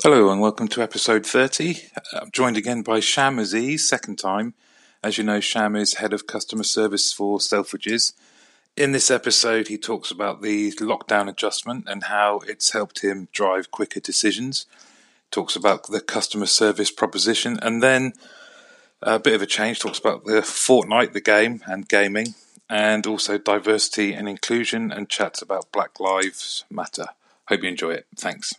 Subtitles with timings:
[0.00, 1.76] Hello and welcome to episode 30.
[1.94, 4.54] Uh, I'm joined again by Sham Aziz, second time.
[5.04, 8.14] As you know, Sham is head of customer service for Selfridges.
[8.74, 13.70] In this episode, he talks about the lockdown adjustment and how it's helped him drive
[13.70, 14.64] quicker decisions.
[15.30, 18.14] Talks about the customer service proposition and then
[19.02, 22.34] a bit of a change, talks about the Fortnite, the game, and gaming,
[22.66, 27.08] and also diversity and inclusion and chats about Black Lives Matter.
[27.48, 28.06] Hope you enjoy it.
[28.16, 28.54] Thanks.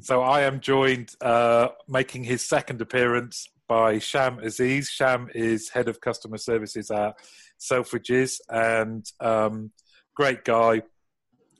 [0.00, 4.90] So I am joined, uh, making his second appearance by Sham Aziz.
[4.90, 7.18] Sham is head of customer services at
[7.58, 9.70] Selfridges and um,
[10.14, 10.82] great guy.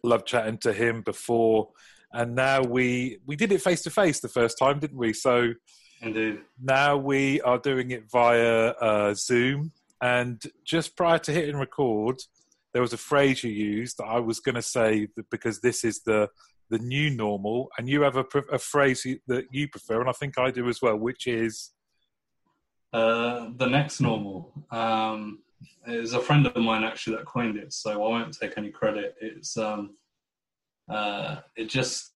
[0.03, 1.71] Love chatting to him before,
[2.12, 5.12] and now we we did it face to face the first time, didn't we?
[5.12, 5.55] So
[6.01, 9.73] indeed, now we are doing it via uh, Zoom.
[10.01, 12.21] And just prior to hitting record,
[12.73, 16.03] there was a phrase you used that I was going to say because this is
[16.03, 16.29] the
[16.70, 20.39] the new normal, and you have a, a phrase that you prefer, and I think
[20.39, 21.70] I do as well, which is
[22.92, 24.53] uh, the next normal.
[24.70, 25.41] Um,
[25.87, 28.70] it was a friend of mine actually that coined it, so I won't take any
[28.70, 29.14] credit.
[29.20, 29.97] It's um,
[30.91, 32.12] uh, it just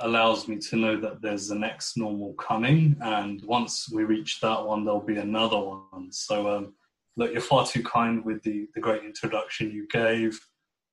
[0.00, 4.64] allows me to know that there's the next normal coming, and once we reach that
[4.64, 6.10] one, there'll be another one.
[6.10, 6.74] So, um,
[7.16, 10.38] look, you're far too kind with the the great introduction you gave.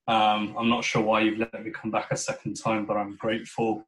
[0.07, 3.15] Um, I'm not sure why you've let me come back a second time, but I'm
[3.15, 3.85] grateful.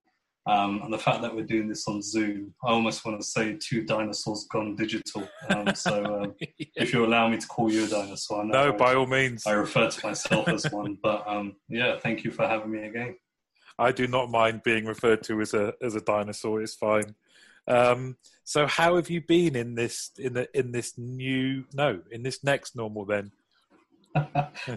[0.47, 3.57] Um, and the fact that we're doing this on Zoom, I almost want to say
[3.59, 5.27] two dinosaurs gone digital.
[5.49, 6.67] Um, so um, yeah.
[6.77, 9.45] if you allow me to call you a dinosaur, no, I, by all means.
[9.45, 13.17] I refer to myself as one, but um, yeah, thank you for having me again.
[13.77, 16.61] I do not mind being referred to as a as a dinosaur.
[16.61, 17.13] It's fine.
[17.67, 22.23] Um, so how have you been in this in the in this new no in
[22.23, 23.31] this next normal then?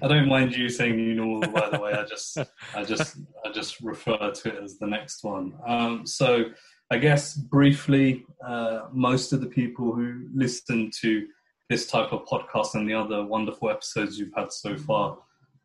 [0.02, 1.50] I don't mind you saying new normal.
[1.50, 2.38] By the way, I just,
[2.74, 5.54] I just, I just refer to it as the next one.
[5.66, 6.44] Um, so,
[6.90, 11.26] I guess briefly, uh, most of the people who listen to
[11.68, 15.16] this type of podcast and the other wonderful episodes you've had so far,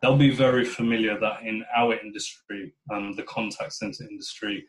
[0.02, 4.66] they'll be very familiar that in our industry, um, the contact center industry,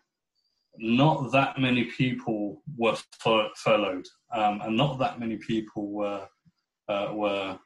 [0.79, 6.27] not that many people were fur- furloughed, um, and not that many people were
[6.89, 7.59] uh, were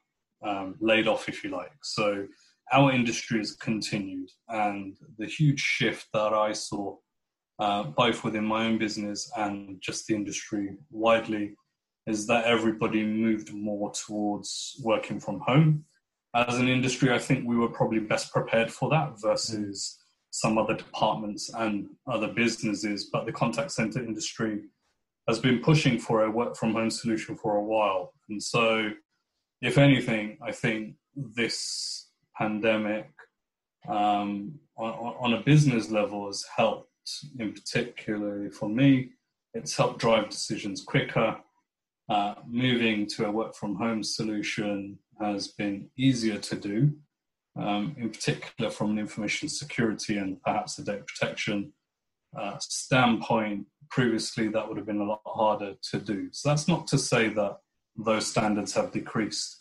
[0.42, 1.72] um, laid off, if you like.
[1.82, 2.26] So
[2.72, 6.96] our industry has continued, and the huge shift that I saw,
[7.58, 11.54] uh, both within my own business and just the industry widely,
[12.06, 15.84] is that everybody moved more towards working from home.
[16.34, 19.98] As an industry, I think we were probably best prepared for that versus
[20.30, 23.10] some other departments and other businesses.
[23.12, 24.62] But the contact center industry
[25.28, 28.14] has been pushing for a work from home solution for a while.
[28.28, 28.90] And so
[29.60, 33.10] if anything, I think this pandemic
[33.88, 36.90] um, on, on, a business level has helped,
[37.38, 39.10] in particularly for me,
[39.54, 41.36] it's helped drive decisions quicker.
[42.08, 46.92] Uh, moving to a work from home solution has been easier to do,
[47.56, 51.72] um, in particular from an information security and perhaps a data protection
[52.38, 53.66] uh, standpoint.
[53.90, 56.28] Previously, that would have been a lot harder to do.
[56.32, 57.58] So that's not to say that
[58.04, 59.60] those standards have decreased.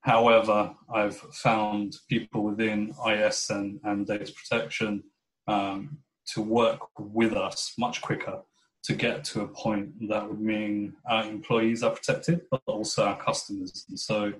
[0.00, 5.04] However, I've found people within IS and, and data protection
[5.46, 5.98] um,
[6.34, 8.42] to work with us much quicker
[8.84, 13.18] to get to a point that would mean our employees are protected, but also our
[13.18, 13.84] customers.
[13.88, 14.32] And so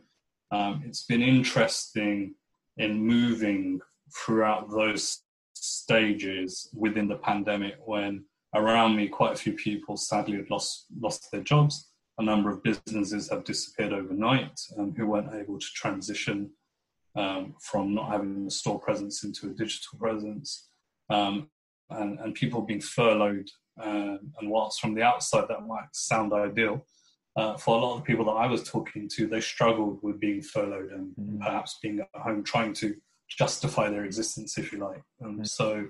[0.51, 2.35] um, it's been interesting
[2.77, 3.81] in moving
[4.17, 5.23] throughout those
[5.55, 8.25] stages within the pandemic when
[8.55, 11.88] around me quite a few people sadly had lost lost their jobs
[12.19, 16.51] a number of businesses have disappeared overnight um, who weren't able to transition
[17.17, 20.69] um, from not having a store presence into a digital presence,
[21.11, 21.49] um,
[21.91, 23.49] and, and, people being furloughed.
[23.81, 26.85] Um, and whilst from the outside that might sound ideal,
[27.37, 30.21] uh, for a lot of the people that I was talking to, they struggled with
[30.21, 31.41] being furloughed and mm.
[31.41, 32.97] perhaps being at home trying to
[33.29, 35.03] justify their existence, if you like.
[35.23, 35.47] Mm.
[35.47, 35.87] So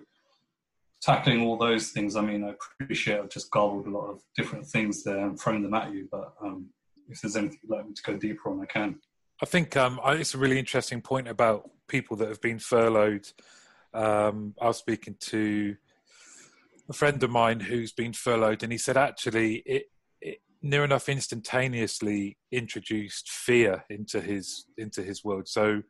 [1.00, 4.66] tackling all those things, I mean, I appreciate I've just garbled a lot of different
[4.66, 6.66] things there and thrown them at you, but um,
[7.09, 8.98] if there's anything you'd like me to go deeper on, I can.
[9.41, 13.28] I think um, it's a really interesting point about people that have been furloughed.
[13.95, 15.77] Um, I was speaking to
[16.89, 19.84] a friend of mine who's been furloughed, and he said actually it,
[20.21, 25.48] it near enough instantaneously introduced fear into his into his world.
[25.48, 25.83] So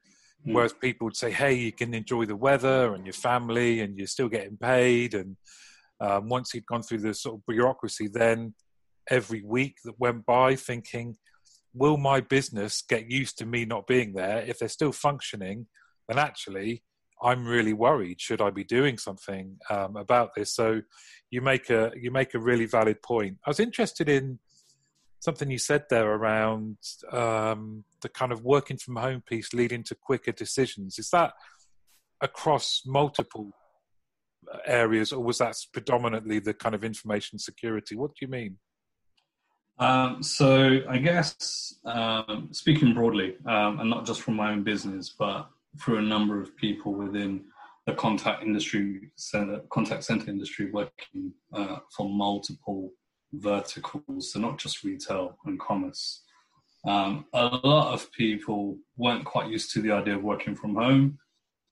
[0.46, 0.54] Mm.
[0.54, 4.06] Whereas people would say, "Hey, you can enjoy the weather and your family, and you're
[4.06, 5.36] still getting paid." And
[6.00, 8.54] um, once he'd gone through the sort of bureaucracy, then
[9.10, 11.16] every week that went by, thinking,
[11.74, 14.44] "Will my business get used to me not being there?
[14.46, 15.66] If they're still functioning,
[16.08, 16.82] then actually,
[17.22, 18.20] I'm really worried.
[18.20, 20.54] Should I be doing something um, about this?
[20.54, 20.80] So
[21.30, 23.38] you make a you make a really valid point.
[23.44, 24.38] I was interested in
[25.20, 26.76] something you said there around
[27.12, 30.98] um, the kind of working from home piece leading to quicker decisions.
[30.98, 31.32] Is that
[32.20, 33.50] across multiple
[34.66, 37.96] areas, or was that predominantly the kind of information security?
[37.96, 38.58] What do you mean?
[39.78, 45.14] Um, so I guess um, speaking broadly, um, and not just from my own business,
[45.16, 45.48] but
[45.80, 47.44] through a number of people within
[47.86, 52.90] the contact industry, center, contact center industry, working uh, for multiple
[53.32, 56.22] verticals, so not just retail and commerce.
[56.86, 61.18] Um, a lot of people weren't quite used to the idea of working from home,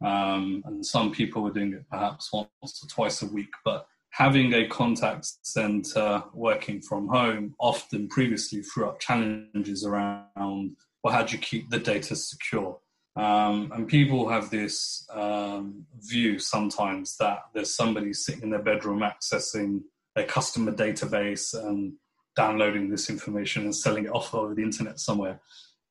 [0.04, 3.52] um, and some people were doing it perhaps once or twice a week.
[3.64, 10.76] But having a contact center working from home often previously threw up challenges around
[11.06, 12.80] well, how do you keep the data secure?
[13.14, 19.00] Um, and people have this um, view sometimes that there's somebody sitting in their bedroom
[19.00, 19.82] accessing
[20.16, 21.92] their customer database and
[22.34, 25.40] downloading this information and selling it off over the internet somewhere.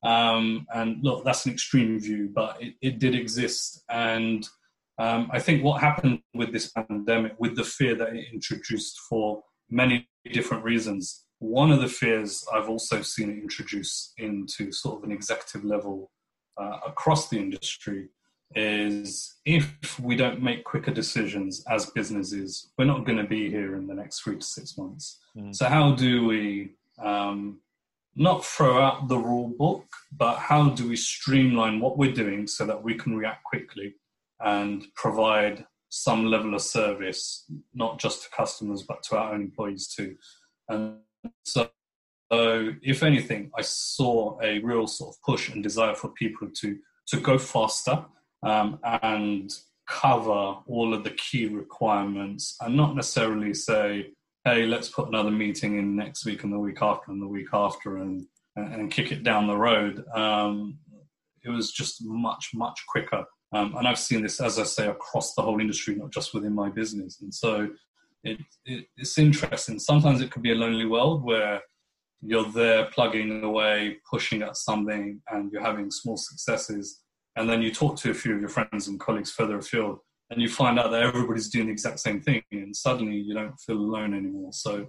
[0.02, 3.82] Um, and look, that's an extreme view, but it, it did exist.
[3.88, 4.46] And
[4.98, 9.42] um, I think what happened with this pandemic, with the fear that it introduced for
[9.70, 15.04] many different reasons, one of the fears I've also seen it introduce into sort of
[15.04, 16.10] an executive level
[16.60, 18.08] uh, across the industry
[18.54, 23.76] is if we don't make quicker decisions as businesses, we're not going to be here
[23.76, 25.18] in the next three to six months.
[25.36, 25.54] Mm.
[25.54, 27.58] So, how do we um,
[28.14, 29.84] not throw out the rule book,
[30.16, 33.94] but how do we streamline what we're doing so that we can react quickly
[34.40, 37.44] and provide some level of service,
[37.74, 40.16] not just to customers, but to our own employees too?
[40.68, 40.98] And
[41.44, 41.68] so,
[42.32, 46.78] so if anything, I saw a real sort of push and desire for people to
[47.08, 48.04] to go faster
[48.46, 49.52] um, and
[49.88, 54.06] cover all of the key requirements and not necessarily say,
[54.44, 57.48] hey, let's put another meeting in next week and the week after and the week
[57.52, 60.04] after and, and kick it down the road.
[60.14, 60.78] Um,
[61.44, 63.24] it was just much, much quicker.
[63.52, 66.54] Um, and I've seen this, as I say, across the whole industry, not just within
[66.54, 67.20] my business.
[67.20, 67.68] And so
[68.22, 69.78] it, it, it's interesting.
[69.78, 71.60] Sometimes it could be a lonely world where
[72.22, 77.02] you're there plugging away, pushing at something, and you're having small successes
[77.36, 79.98] and then you talk to a few of your friends and colleagues further afield
[80.30, 83.58] and you find out that everybody's doing the exact same thing and suddenly you don't
[83.60, 84.52] feel alone anymore.
[84.52, 84.86] So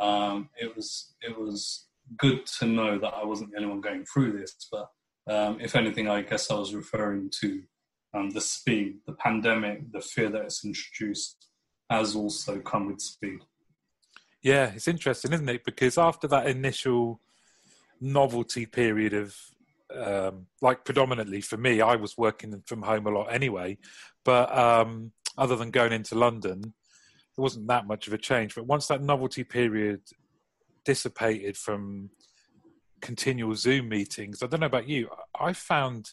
[0.00, 1.86] um, it was it was
[2.16, 4.88] good to know that i wasn't the only one going through this but
[5.28, 7.62] um, if anything i guess i was referring to
[8.14, 11.46] um, the speed the pandemic the fear that it's introduced
[11.88, 13.40] has also come with speed.
[14.42, 15.64] Yeah it's interesting isn't it?
[15.64, 17.20] Because after that initial
[18.00, 19.36] novelty period of
[19.96, 23.78] um, like predominantly for me, I was working from home a lot anyway.
[24.24, 28.54] But um, other than going into London, there wasn't that much of a change.
[28.54, 30.00] But once that novelty period
[30.84, 32.10] dissipated from
[33.00, 35.08] continual Zoom meetings, I don't know about you,
[35.38, 36.10] I found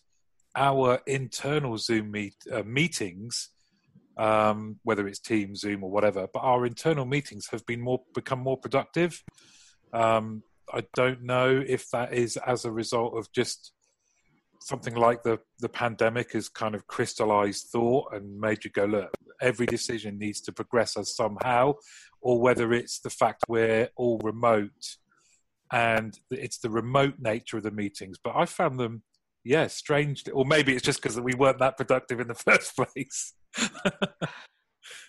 [0.56, 3.50] our internal Zoom meet, uh, meetings,
[4.18, 8.40] um, whether it's Team Zoom, or whatever, but our internal meetings have been more become
[8.40, 9.24] more productive.
[9.94, 13.74] Um, I don't know if that is as a result of just
[14.62, 19.12] something like the the pandemic has kind of crystallized thought and made you go look
[19.42, 21.74] every decision needs to progress us somehow
[22.22, 24.98] or whether it's the fact we're all remote
[25.72, 28.18] and it's the remote nature of the meetings.
[28.22, 29.04] But i found them
[29.44, 33.34] yeah strange or maybe it's just because we weren't that productive in the first place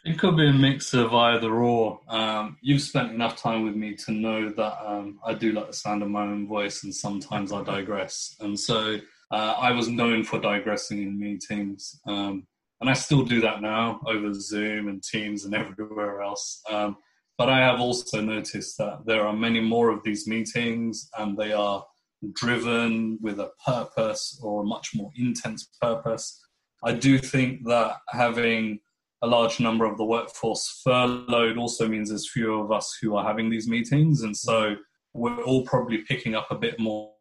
[0.04, 2.00] It could be a mix of either or.
[2.08, 5.72] Um, you've spent enough time with me to know that um, I do like the
[5.72, 8.36] sound of my own voice, and sometimes I digress.
[8.40, 8.98] And so
[9.30, 12.46] uh, I was known for digressing in meetings, um,
[12.80, 16.62] and I still do that now over Zoom and Teams and everywhere else.
[16.70, 16.96] Um,
[17.36, 21.52] but I have also noticed that there are many more of these meetings, and they
[21.52, 21.84] are
[22.32, 26.40] driven with a purpose or a much more intense purpose.
[26.84, 28.80] I do think that having
[29.22, 33.24] a large number of the workforce furloughed also means there's fewer of us who are
[33.24, 34.22] having these meetings.
[34.22, 34.76] And so
[35.12, 37.12] we're all probably picking up a bit more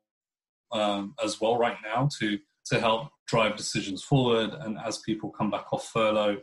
[0.72, 2.38] um, as well right now to,
[2.68, 4.51] to help drive decisions forward.
[4.54, 6.38] And as people come back off furlough,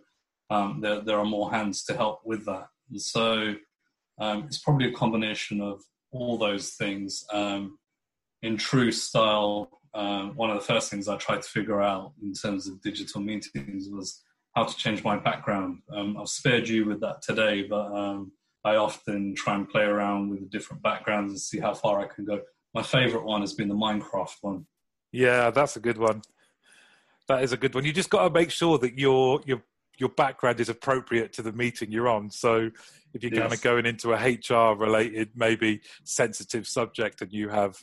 [0.51, 2.67] um, there, there are more hands to help with that.
[2.91, 3.55] And so
[4.19, 7.25] um, it's probably a combination of all those things.
[7.33, 7.79] Um,
[8.43, 12.33] in true style, um, one of the first things I tried to figure out in
[12.33, 14.23] terms of digital meetings was
[14.55, 15.79] how to change my background.
[15.91, 18.33] Um, I've spared you with that today, but um,
[18.65, 22.25] I often try and play around with different backgrounds and see how far I can
[22.25, 22.41] go.
[22.73, 24.67] My favorite one has been the Minecraft one.
[25.13, 26.23] Yeah, that's a good one.
[27.29, 27.85] that is a good one.
[27.85, 29.63] You just got to make sure that your your
[29.97, 32.31] your background is appropriate to the meeting you're on.
[32.31, 32.71] So
[33.13, 33.43] if you're yes.
[33.43, 37.77] kind of going into a HR related, maybe sensitive subject, and you have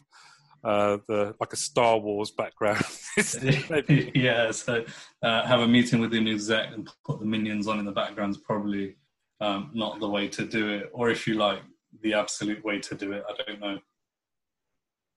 [0.64, 2.84] uh, the like a Star Wars background.
[4.16, 4.84] yeah, so
[5.24, 8.36] uh, have a meeting with an exec and put the minions on in the background
[8.36, 8.96] is probably
[9.40, 11.62] um, not the way to do it, or if you like,
[12.04, 13.24] the absolute way to do it.
[13.28, 13.80] I don't know.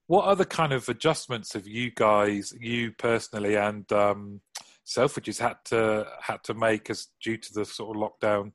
[0.06, 4.40] What other kind of adjustments have you guys, you personally, and um,
[4.86, 8.52] Selfridges had to had to make as due to the sort of lockdown?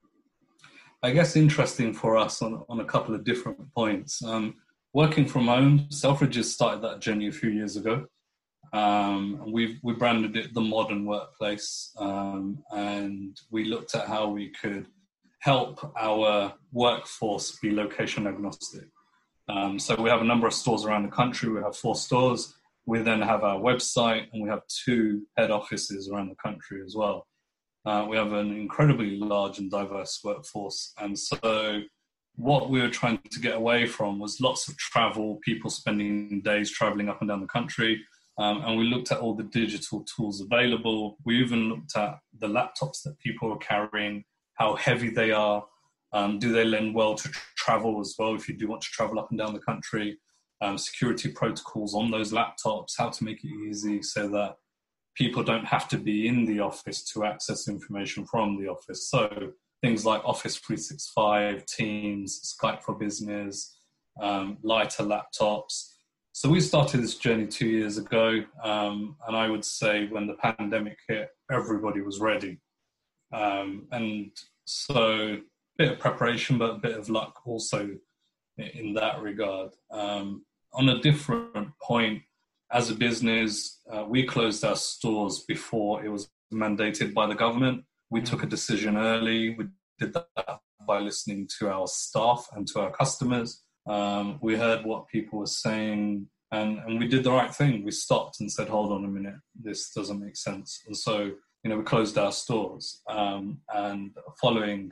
[1.01, 4.24] I guess interesting for us on on a couple of different points.
[4.24, 4.55] Um,
[4.93, 8.05] working from home, Selfridges started that journey a few years ago.
[8.72, 14.51] Um, we we branded it the modern workplace, um, and we looked at how we
[14.62, 14.88] could
[15.39, 18.86] help our workforce be location agnostic.
[19.48, 21.50] Um, so we have a number of stores around the country.
[21.50, 22.53] We have four stores.
[22.86, 26.96] We then have our website, and we have two head offices around the country as
[26.96, 27.25] well.
[27.86, 31.81] Uh, we have an incredibly large and diverse workforce, and so
[32.39, 36.72] what we were trying to get away from was lots of travel, people spending days
[36.72, 38.01] traveling up and down the country.
[38.38, 41.17] Um, and we looked at all the digital tools available.
[41.25, 45.65] We even looked at the laptops that people are carrying, how heavy they are.
[46.13, 49.19] Um, do they lend well to travel as well if you do want to travel
[49.19, 50.17] up and down the country?
[50.62, 54.55] Um, security protocols on those laptops, how to make it easy so that
[55.13, 59.10] people don't have to be in the office to access information from the office.
[59.10, 63.77] So things like Office 365, Teams, Skype for Business,
[64.21, 65.93] um, lighter laptops.
[66.31, 70.36] So we started this journey two years ago, um, and I would say when the
[70.36, 72.59] pandemic hit, everybody was ready.
[73.33, 74.31] Um, and
[74.65, 75.41] so a
[75.77, 77.89] bit of preparation, but a bit of luck also
[78.57, 79.71] in that regard.
[79.91, 82.21] Um, on a different point,
[82.71, 87.83] as a business, uh, we closed our stores before it was mandated by the government.
[88.10, 89.56] We took a decision early.
[89.56, 89.68] We
[90.00, 93.62] did that by listening to our staff and to our customers.
[93.88, 97.84] Um, we heard what people were saying, and, and we did the right thing.
[97.84, 101.32] We stopped and said, "Hold on a minute, this doesn't make sense." And so,
[101.63, 103.01] you know, we closed our stores.
[103.08, 104.12] Um, and
[104.42, 104.92] following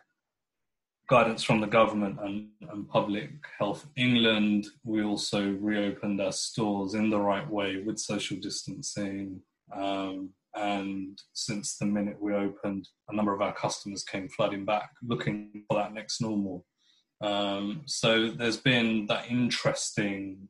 [1.09, 7.09] guidance from the government and, and, Public Health England, we also reopened our stores in
[7.09, 9.41] the right way with social distancing.
[9.73, 14.89] Um, and since the minute we opened, a number of our customers came flooding back
[15.03, 16.65] looking for that next normal.
[17.21, 20.49] Um, so there's been that interesting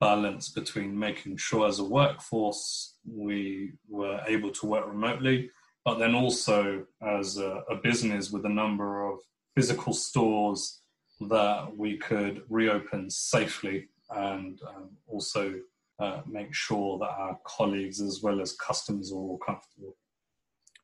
[0.00, 5.50] balance between making sure as a workforce we were able to work remotely,
[5.84, 9.18] but then also as a, a business with a number of
[9.54, 10.80] physical stores
[11.20, 15.54] that we could reopen safely and um, also
[16.02, 19.96] uh, make sure that our colleagues as well as customers are all comfortable.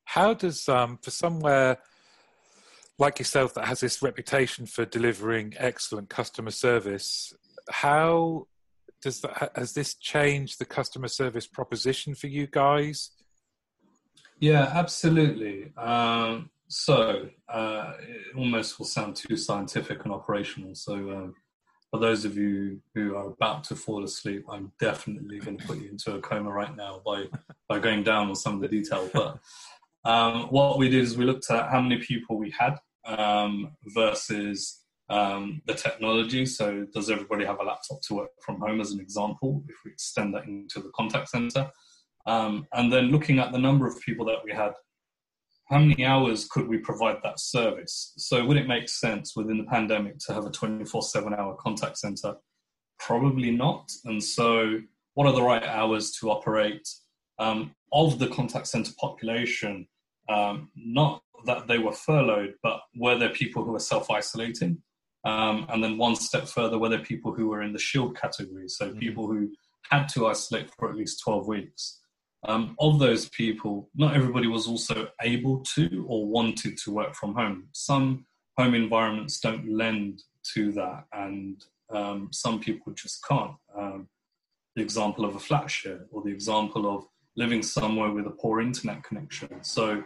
[0.04, 1.78] How does, um, for somewhere
[2.98, 7.32] like yourself that has this reputation for delivering excellent customer service,
[7.70, 8.46] how
[9.02, 13.10] does that, has this changed the customer service proposition for you guys?
[14.40, 15.72] Yeah, absolutely.
[15.76, 20.75] Um, so uh, it almost will sound too scientific and operational.
[20.75, 21.34] So um,
[21.90, 25.78] for those of you who are about to fall asleep, I'm definitely going to put
[25.78, 27.25] you into a coma right now by
[27.68, 29.09] by going down on some of the detail.
[29.12, 29.38] But
[30.04, 34.83] um, what we did is we looked at how many people we had um, versus
[35.09, 36.45] um, the technology.
[36.45, 39.64] So, does everybody have a laptop to work from home, as an example?
[39.68, 41.71] If we extend that into the contact center,
[42.26, 44.73] um, and then looking at the number of people that we had
[45.70, 48.14] how many hours could we provide that service?
[48.16, 51.98] So, would it make sense within the pandemic to have a 24 7 hour contact
[51.98, 52.37] center?
[52.98, 53.90] Probably not.
[54.04, 54.80] And so,
[55.14, 56.88] what are the right hours to operate?
[57.38, 59.87] Um, of the contact center population,
[60.28, 64.82] um, not that they were furloughed, but were there people who were self isolating?
[65.25, 68.68] Um, and then one step further, were there people who were in the shield category?
[68.68, 68.98] So, mm-hmm.
[68.98, 69.50] people who
[69.90, 72.00] had to isolate for at least 12 weeks.
[72.45, 77.35] Um, of those people, not everybody was also able to or wanted to work from
[77.35, 77.68] home.
[77.73, 78.26] Some
[78.57, 80.23] home environments don't lend
[80.54, 83.57] to that, and um, some people just can't.
[83.76, 84.09] Um,
[84.76, 88.61] the example of a flat share, or the example of living somewhere with a poor
[88.61, 89.62] internet connection.
[89.62, 90.02] So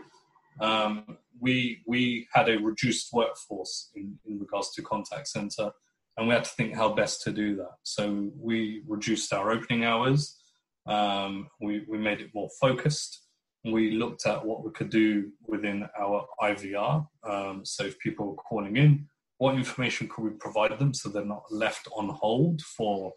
[0.61, 5.71] um, we we had a reduced workforce in, in regards to contact center,
[6.17, 7.77] and we had to think how best to do that.
[7.83, 10.39] So we reduced our opening hours.
[10.87, 13.27] Um, we, we made it more focused.
[13.65, 17.07] We looked at what we could do within our IVR.
[17.25, 19.07] Um, so if people were calling in,
[19.39, 23.13] what information could we provide them so they're not left on hold for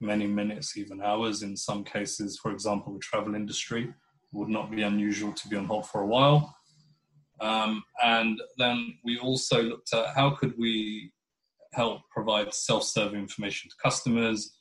[0.00, 1.42] many minutes, even hours.
[1.42, 3.92] In some cases, for example, the travel industry,
[4.32, 6.54] would not be unusual to be on hold for a while.
[7.40, 11.12] Um, and then we also looked at how could we
[11.72, 14.55] help provide self-serve information to customers.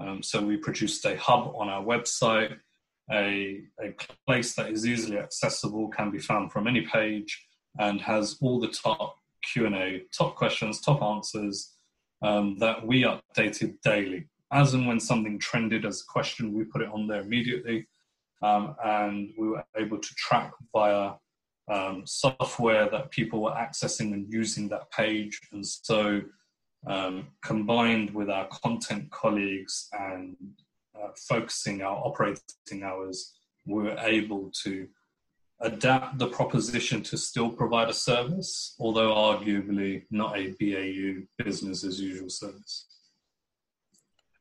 [0.00, 2.56] Um, so we produced a hub on our website,
[3.10, 3.94] a, a
[4.26, 7.46] place that is easily accessible, can be found from any page,
[7.78, 9.16] and has all the top
[9.52, 11.74] Q&A, top questions, top answers
[12.22, 14.28] um, that we updated daily.
[14.52, 17.86] As and when something trended as a question, we put it on there immediately.
[18.40, 21.12] Um, and we were able to track via
[21.68, 25.40] um, software that people were accessing and using that page.
[25.52, 26.22] And so,
[26.86, 30.36] um, combined with our content colleagues and
[30.94, 33.34] uh, focusing our operating hours,
[33.66, 34.88] we were able to
[35.60, 42.00] adapt the proposition to still provide a service, although arguably not a BAU business as
[42.00, 42.86] usual service.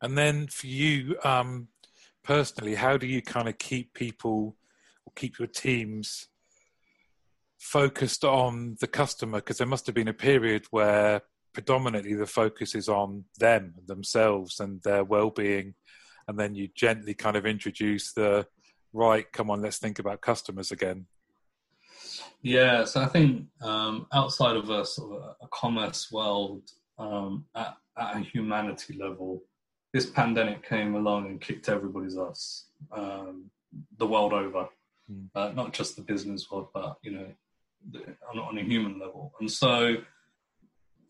[0.02, 1.70] And then for you um,
[2.24, 4.56] personally, how do you kind of keep people
[5.06, 6.28] or keep your teams
[7.58, 9.40] focused on the customer?
[9.40, 11.22] Because there must have been a period where
[11.58, 15.74] predominantly the focus is on them, themselves, and their well-being,
[16.28, 18.46] and then you gently kind of introduce the
[18.94, 21.08] right, come on, let's think about customers again?
[22.44, 26.62] Yeah, so I think um, outside of a sort of a commerce world,
[27.00, 29.42] um, at, at, a humanity level,
[29.96, 33.50] this pandemic came along and kicked everybody's ass um,
[33.98, 34.70] the world over,
[35.12, 35.26] mm.
[35.34, 37.28] uh, not just the business world, but you know,
[37.90, 39.34] the, on, on, a human level.
[39.40, 39.96] And so,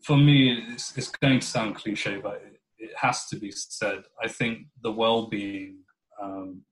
[0.02, 4.02] for me, it's, it's going to sound cliche, but it, it, has to be said.
[4.22, 5.78] I think the well-being
[6.20, 6.62] um,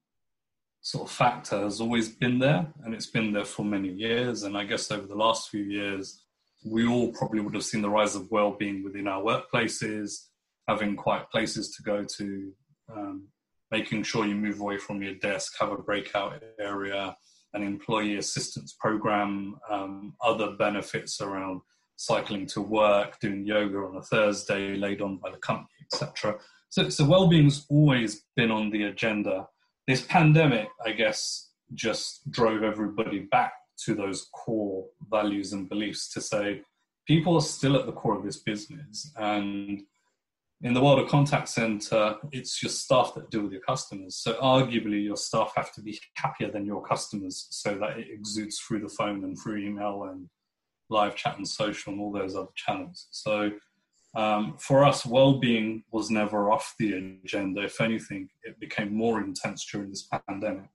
[0.80, 4.44] sort of factor has always been there and it's been there for many years.
[4.44, 6.22] And I guess over the last few years,
[6.64, 10.26] we all probably would have seen the rise of well-being within our workplaces,
[10.68, 12.52] having quiet places to go to,
[12.92, 13.28] um,
[13.70, 17.16] making sure you move away from your desk, have a breakout area,
[17.54, 21.60] an employee assistance program, um, other benefits around
[21.96, 26.36] cycling to work, doing yoga on a Thursday laid on by the company, etc.
[26.68, 29.46] So, so well-being's always been on the agenda
[29.86, 33.52] this pandemic, I guess, just drove everybody back
[33.84, 36.62] to those core values and beliefs to say
[37.06, 39.12] people are still at the core of this business.
[39.16, 39.82] And
[40.62, 44.16] in the world of contact center, it's your staff that deal with your customers.
[44.16, 48.58] So arguably, your staff have to be happier than your customers so that it exudes
[48.58, 50.28] through the phone and through email and
[50.88, 53.08] live chat and social and all those other channels.
[53.10, 53.52] So
[54.16, 57.62] um, for us, well-being was never off the agenda.
[57.64, 60.70] If anything, it became more intense during this pandemic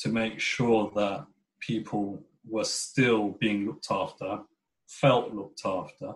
[0.00, 1.24] to make sure that
[1.60, 4.40] people were still being looked after,
[4.88, 6.14] felt looked after,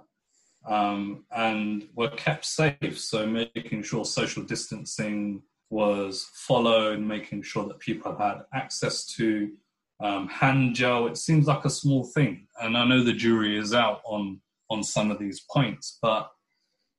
[0.68, 2.98] um, and were kept safe.
[2.98, 9.52] So making sure social distancing was followed, making sure that people had access to
[10.00, 11.06] um, hand gel.
[11.06, 14.82] It seems like a small thing, and I know the jury is out on on
[14.82, 16.30] some of these points, but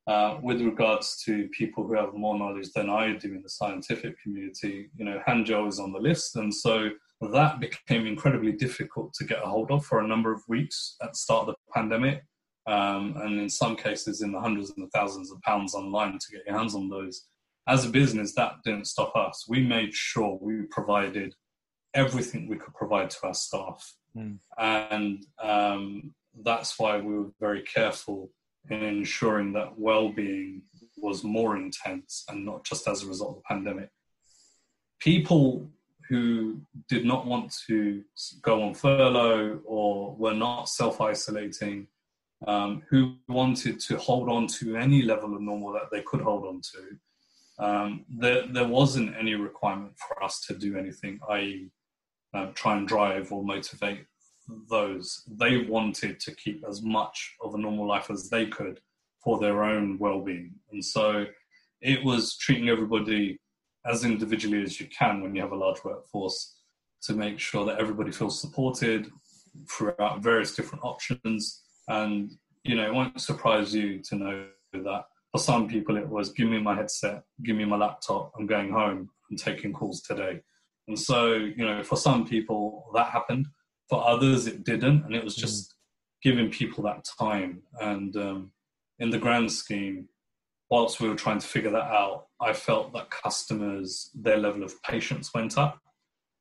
[0.07, 4.21] uh, with regards to people who have more knowledge than I do in the scientific
[4.21, 6.37] community, you know, hand gel is on the list.
[6.37, 10.41] And so that became incredibly difficult to get a hold of for a number of
[10.47, 12.23] weeks at the start of the pandemic.
[12.67, 16.31] Um, and in some cases, in the hundreds and the thousands of pounds online to
[16.31, 17.25] get your hands on those.
[17.67, 19.45] As a business, that didn't stop us.
[19.49, 21.35] We made sure we provided
[21.93, 23.93] everything we could provide to our staff.
[24.15, 24.39] Mm.
[24.57, 28.29] And um, that's why we were very careful
[28.69, 30.61] in ensuring that well-being
[30.97, 33.89] was more intense and not just as a result of the pandemic.
[34.99, 35.69] People
[36.09, 38.03] who did not want to
[38.41, 41.87] go on furlough or were not self-isolating,
[42.47, 46.45] um, who wanted to hold on to any level of normal that they could hold
[46.45, 51.69] on to, um, there, there wasn't any requirement for us to do anything, i.e.,
[52.33, 54.05] uh, try and drive or motivate
[54.69, 55.23] those.
[55.27, 58.79] They wanted to keep as much of a normal life as they could
[59.23, 60.53] for their own well being.
[60.71, 61.25] And so
[61.81, 63.39] it was treating everybody
[63.85, 66.55] as individually as you can when you have a large workforce
[67.03, 69.09] to make sure that everybody feels supported
[69.69, 71.63] throughout various different options.
[71.87, 72.31] And,
[72.63, 76.49] you know, it won't surprise you to know that for some people it was give
[76.49, 80.41] me my headset, give me my laptop, I'm going home, I'm taking calls today.
[80.87, 83.47] And so, you know, for some people that happened.
[83.89, 85.73] For others, it didn't, and it was just mm.
[86.21, 87.63] giving people that time.
[87.79, 88.51] And um,
[88.99, 90.09] in the grand scheme,
[90.69, 94.81] whilst we were trying to figure that out, I felt that customers, their level of
[94.83, 95.79] patience went up.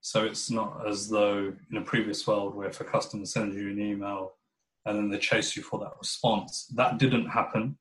[0.00, 3.70] So it's not as though in a previous world where if a customer sends you
[3.70, 4.32] an email
[4.84, 7.76] and then they chase you for that response, that didn't happen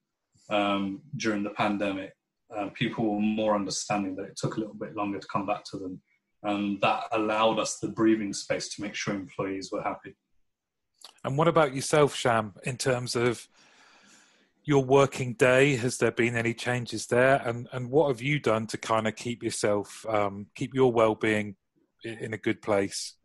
[0.50, 2.14] um, during the pandemic.
[2.56, 5.64] Uh, people were more understanding that it took a little bit longer to come back
[5.66, 6.02] to them
[6.46, 10.16] and that allowed us the breathing space to make sure employees were happy.
[11.24, 13.48] And what about yourself, Sham, in terms of
[14.64, 15.76] your working day?
[15.76, 17.42] Has there been any changes there?
[17.46, 21.16] And and what have you done to kind of keep yourself, um, keep your well
[21.16, 21.56] being
[22.04, 23.16] in a good place?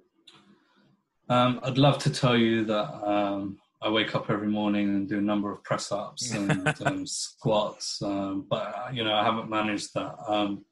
[1.29, 5.19] Um, I'd love to tell you that um, I wake up every morning and do
[5.19, 9.95] a number of press ups and um, squats, um, but you know I haven't managed
[9.95, 10.17] that.
[10.29, 10.65] Um,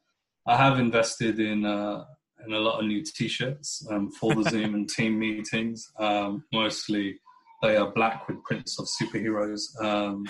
[0.46, 2.04] I have invested in uh,
[2.46, 5.90] in a lot of new T-shirts um, for the Zoom and team meetings.
[6.53, 7.18] mostly
[7.62, 9.62] they are black with prints of superheroes.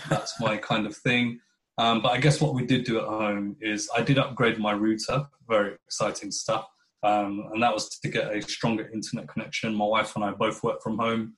[0.09, 1.41] that's my kind of thing.
[1.77, 5.27] but I guess what we did do at home is I did upgrade my router.
[5.49, 6.67] Very exciting stuff.
[7.03, 9.75] Um, and that was to get a stronger internet connection.
[9.75, 11.35] My wife and I both work from home,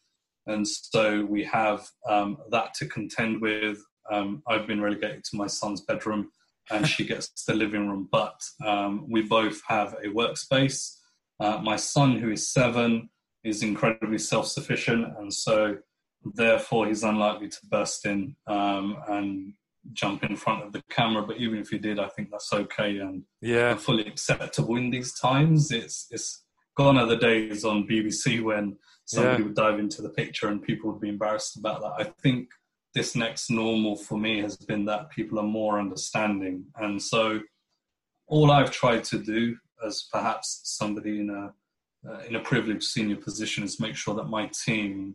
[0.46, 3.78] and so we have um, that to contend with.
[4.10, 6.30] Um, I've been relegated to my son's bedroom,
[6.70, 8.08] and she gets the living room.
[8.10, 10.96] But um, we both have a workspace.
[11.38, 13.08] Uh, my son, who is seven,
[13.44, 15.78] is incredibly self-sufficient, and so
[16.22, 19.54] therefore he's unlikely to burst in um, and
[19.92, 21.22] jump in front of the camera.
[21.26, 25.18] But even if he did, I think that's okay and yeah, fully acceptable in these
[25.18, 25.70] times.
[25.70, 26.44] It's it's
[26.76, 29.46] gone are the days on BBC when somebody yeah.
[29.46, 31.92] would dive into the picture and people would be embarrassed about that.
[31.98, 32.48] I think
[32.94, 37.40] this next normal for me has been that people are more understanding, and so
[38.26, 41.52] all I've tried to do as perhaps somebody in a
[42.08, 45.14] uh, in a privileged senior position is make sure that my team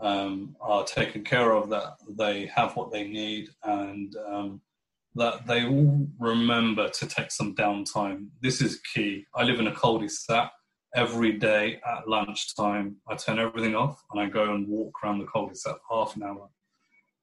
[0.00, 4.60] um, are taken care of, that they have what they need, and um,
[5.14, 8.28] that they all remember to take some downtime.
[8.40, 9.24] This is key.
[9.34, 10.52] I live in a cul-de-sac.
[10.94, 15.26] Every day at lunchtime, I turn everything off and I go and walk around the
[15.26, 16.48] cul-de-sac half an hour.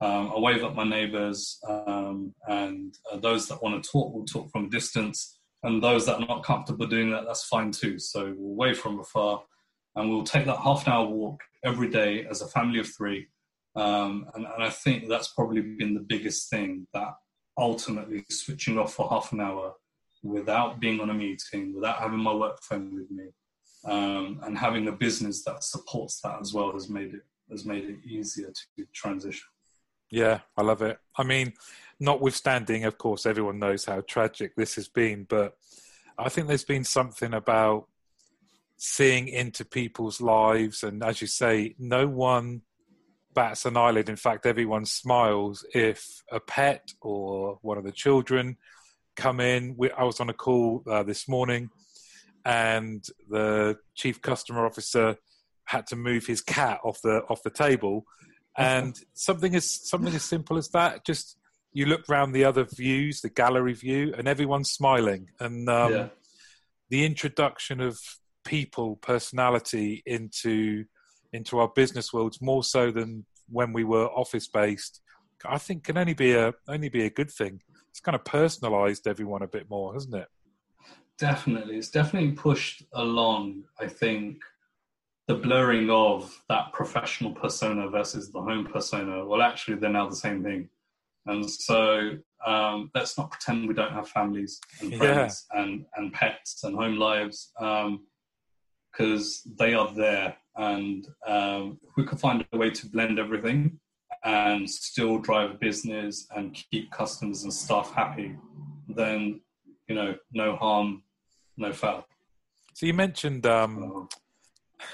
[0.02, 4.26] Um, I wave at my neighbours, um, and uh, those that want to talk will
[4.26, 7.98] talk from a distance, and those that are not comfortable doing that, that's fine too.
[7.98, 9.44] So we'll wave from afar,
[9.96, 13.28] and we'll take that half an hour walk every day as a family of three.
[13.76, 17.14] Um, and, and, I think that's probably been the biggest thing that
[17.58, 19.74] ultimately switching off for half an hour
[20.24, 23.26] without being on a meeting, without having my work phone with me,
[23.86, 27.84] um, and having a business that supports that as well has made it has made
[27.86, 29.46] it easier to transition.
[30.12, 30.98] Yeah, I love it.
[31.18, 31.54] I mean,
[32.00, 35.58] notwithstanding, of course, everyone knows how tragic this has been, but
[36.18, 37.88] I think there's been something about
[38.78, 40.84] seeing into people's lives.
[40.84, 42.62] And as you say, no one
[43.34, 44.10] bats an eyelid.
[44.10, 48.58] In fact, everyone smiles if a pet or one of the children
[49.16, 49.78] come in.
[49.98, 51.70] I was on a call uh, this morning,
[52.46, 55.18] and the chief customer officer
[55.66, 58.06] had to move his cat off the off the table.
[58.58, 61.38] And something as something as simple as that, just
[61.74, 65.30] you look round the other views, the gallery view, and everyone's smiling.
[65.40, 66.08] And um, yeah.
[66.90, 68.00] the introduction of
[68.46, 70.86] people, personality into
[71.34, 75.02] into our business worlds more so than when we were office based.
[75.44, 77.62] I think can only be a only be a good thing.
[77.90, 80.28] It's kind of personalised everyone a bit more, hasn't it?
[81.18, 83.64] Definitely, it's definitely pushed along.
[83.80, 84.38] I think
[85.28, 89.26] the blurring of that professional persona versus the home persona.
[89.26, 90.70] Well, actually, they're now the same thing.
[91.26, 92.12] And so
[92.46, 95.62] um, let's not pretend we don't have families and friends yeah.
[95.62, 97.52] and, and pets and home lives.
[97.60, 98.06] Um,
[98.96, 100.36] because they are there.
[100.56, 103.80] And um, if we can find a way to blend everything
[104.24, 108.36] and still drive a business and keep customers and staff happy,
[108.88, 109.42] then
[109.88, 111.04] you know, no harm,
[111.58, 112.08] no foul.
[112.74, 114.08] So you mentioned, um,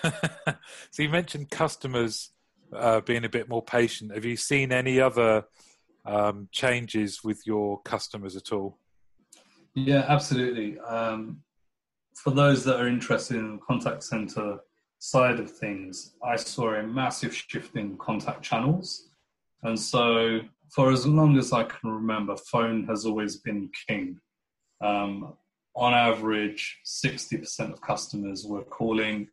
[0.91, 2.31] so you mentioned customers
[2.73, 4.13] uh, being a bit more patient.
[4.13, 5.45] Have you seen any other
[6.05, 8.77] um, changes with your customers at all?
[9.73, 10.79] Yeah, absolutely.
[10.79, 11.41] Um,
[12.15, 14.59] for those that are interested in the contact center
[14.99, 19.09] side of things, I saw a massive shift in contact channels.
[19.63, 24.19] And so, for as long as I can remember, phone has always been king.
[24.81, 25.33] Um,
[25.75, 29.27] on average, 60% of customers were calling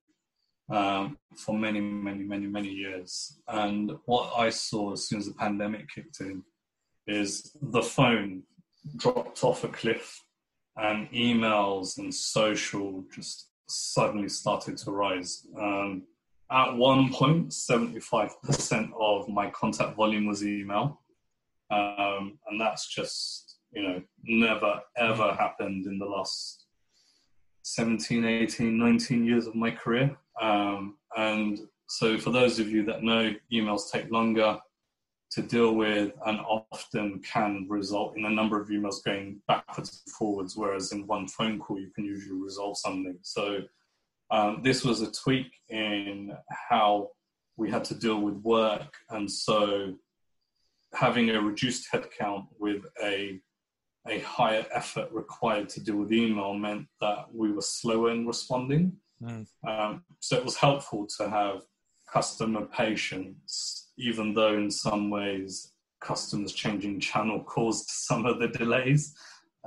[0.71, 3.39] um, for many, many, many, many years.
[3.49, 6.43] And what I saw as soon as the pandemic kicked in
[7.07, 8.43] is the phone
[8.97, 10.23] dropped off a cliff
[10.77, 15.47] and emails and social just suddenly started to rise.
[15.59, 16.05] Um,
[16.51, 21.03] at one point, 75% of my contact volume was email.
[21.71, 26.65] Um, and that's just, you know, never ever happened in the last
[27.75, 30.17] 17, 18, 19 years of my career.
[30.41, 34.59] Um, and so, for those of you that know, emails take longer.
[35.31, 40.15] to deal with and often can result in a number of emails going backwards and
[40.15, 43.19] forwards, whereas in one phone call you can usually resolve something.
[43.21, 43.61] So
[44.31, 46.33] um, this was a tweak in
[46.71, 47.11] how
[47.59, 49.95] we had to deal with work, and so
[50.95, 53.39] having a reduced headcount with a
[54.11, 58.93] a higher effort required to deal with email meant that we were slower in responding.
[59.23, 59.47] Mm.
[59.67, 61.63] Um, so it was helpful to have
[62.13, 69.15] customer patience, even though in some ways customers changing channel caused some of the delays.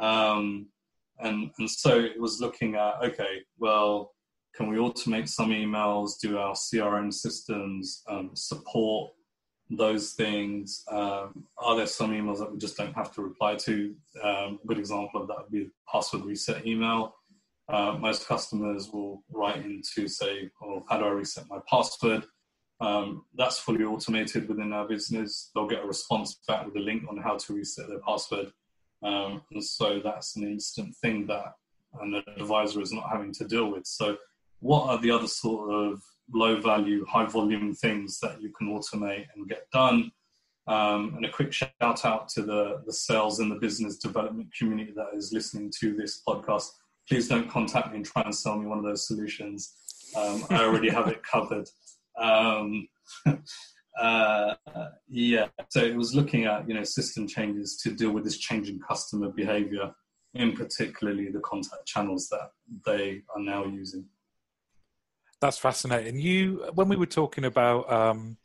[0.01, 0.67] Um,
[1.19, 4.13] and, and so it was looking at okay, well,
[4.56, 9.12] can we automate some emails, do our CRM systems, um, support
[9.71, 10.84] those things?
[10.89, 13.95] Um, are there some emails that we just don't have to reply to?
[14.21, 17.15] Um, a good example of that would be password reset email.
[17.69, 22.25] Uh, most customers will write in to say, "Oh, how do I reset my password?"
[22.81, 25.51] Um, that's fully automated within our business.
[25.53, 28.51] They'll get a response back with a link on how to reset their password,
[29.03, 31.53] um, and so that's an instant thing that
[32.01, 33.86] an advisor is not having to deal with.
[33.86, 34.17] So,
[34.60, 36.01] what are the other sort of
[36.34, 40.12] low value, high volume things that you can automate and get done?
[40.67, 44.94] Um, and a quick shout out to the, the sales and the business development community
[44.96, 46.67] that is listening to this podcast
[47.12, 49.76] please don't contact me and try and sell me one of those solutions.
[50.15, 51.67] Um, I already have it covered.
[52.17, 52.88] Um,
[54.00, 54.54] uh,
[55.10, 58.80] yeah, so it was looking at you know system changes to deal with this changing
[58.80, 59.94] customer behavior,
[60.36, 62.52] in particularly the contact channels that
[62.86, 64.06] they are now using.
[65.41, 66.19] That's fascinating.
[66.19, 68.38] You, when we were talking about um,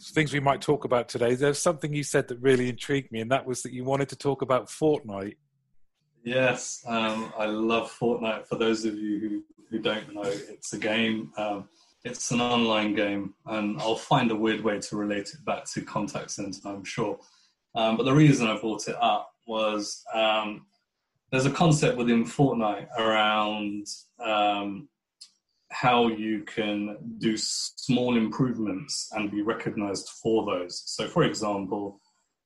[0.00, 3.30] things we might talk about today, there's something you said that really intrigued me, and
[3.30, 5.36] that was that you wanted to talk about Fortnite.
[6.24, 8.46] Yes, um, I love Fortnite.
[8.46, 11.30] For those of you who, who don't know, it's a game.
[11.36, 11.68] Um,
[12.04, 15.82] it's an online game, and I'll find a weird way to relate it back to
[15.82, 17.18] contact center, I'm sure.
[17.74, 20.64] Um, but the reason I brought it up was um,
[21.30, 23.86] there's a concept within Fortnite around
[24.24, 24.88] um,
[25.70, 30.82] how you can do small improvements and be recognized for those.
[30.86, 32.00] So, for example,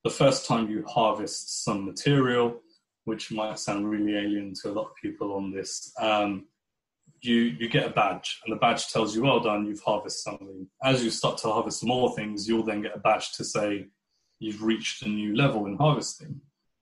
[0.04, 2.60] the first time you harvest some material,
[3.04, 5.92] which might sound really alien to a lot of people on this.
[5.98, 6.46] Um,
[7.20, 10.68] you you get a badge, and the badge tells you, "Well done, you've harvested something."
[10.82, 13.88] As you start to harvest more things, you'll then get a badge to say
[14.40, 16.40] you've reached a new level in harvesting.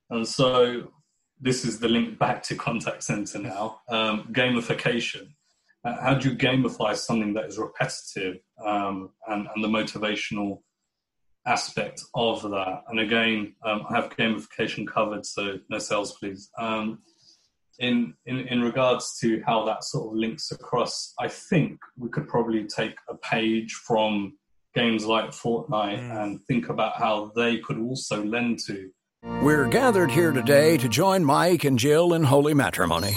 [0.09, 0.93] And so,
[1.39, 3.81] this is the link back to contact center now.
[3.89, 5.35] Um, gamification.
[5.85, 10.61] Uh, how do you gamify something that is repetitive um, and, and the motivational
[11.47, 12.83] aspect of that.
[12.89, 16.51] And again, um, I have gamification covered, so no sales, please.
[16.59, 17.01] Um,
[17.79, 22.29] in, in, in regards to how that sort of links across, I think we could
[22.29, 24.37] probably take a page from
[24.75, 26.23] games like Fortnite mm.
[26.23, 28.91] and think about how they could also lend to.
[29.43, 33.17] We're gathered here today to join Mike and Jill in holy matrimony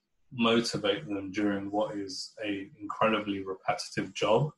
[0.31, 4.51] motivate them during what is a incredibly repetitive job.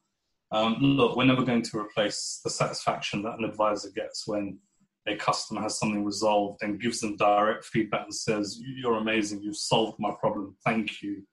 [0.51, 4.59] Um, look, we're never going to replace the satisfaction that an advisor gets when
[5.07, 9.41] a customer has something resolved and gives them direct feedback and says, "You're amazing.
[9.41, 10.55] You've solved my problem.
[10.63, 11.23] Thank you."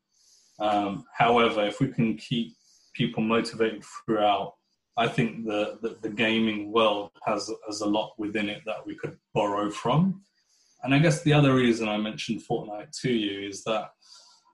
[0.58, 2.54] Um, however, if we can keep
[2.94, 4.54] people motivated throughout,
[4.96, 8.94] I think the, the, the gaming world has has a lot within it that we
[8.94, 10.22] could borrow from.
[10.82, 13.90] And I guess the other reason I mentioned Fortnite to you is that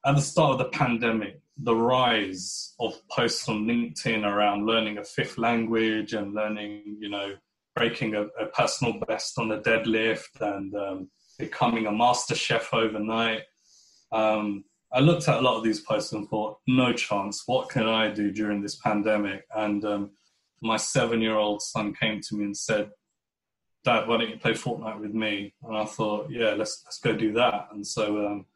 [0.06, 5.04] at the start of the pandemic, the rise of posts on LinkedIn around learning a
[5.04, 7.34] fifth language and learning, you know,
[7.74, 13.42] breaking a, a personal best on a deadlift and um, becoming a master chef overnight.
[14.12, 17.42] Um, I looked at a lot of these posts and thought, no chance.
[17.46, 19.44] What can I do during this pandemic?
[19.54, 20.10] And um,
[20.62, 22.90] my seven-year-old son came to me and said,
[23.84, 27.14] "Dad, why don't you play Fortnite with me?" And I thought, yeah, let's let's go
[27.14, 27.68] do that.
[27.72, 28.46] And so um,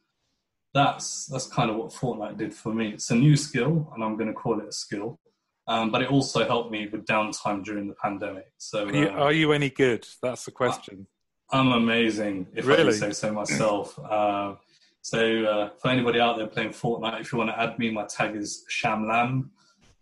[0.73, 2.89] that's that's kind of what Fortnite did for me.
[2.91, 5.19] It's a new skill, and I'm going to call it a skill.
[5.67, 8.53] Um, but it also helped me with downtime during the pandemic.
[8.59, 10.07] So, are you, uh, are you any good?
[10.23, 11.07] That's the question.
[11.53, 12.81] I, am amazing, if really?
[12.81, 13.99] I can say so myself.
[13.99, 14.55] Uh,
[15.03, 18.05] so, uh, for anybody out there playing Fortnite, if you want to add me, my
[18.07, 19.51] tag is Shamlam.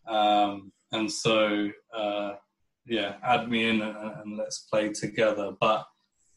[0.07, 2.37] Um, and so, uh,
[2.87, 5.53] yeah, add me in and, and let's play together.
[5.61, 5.87] But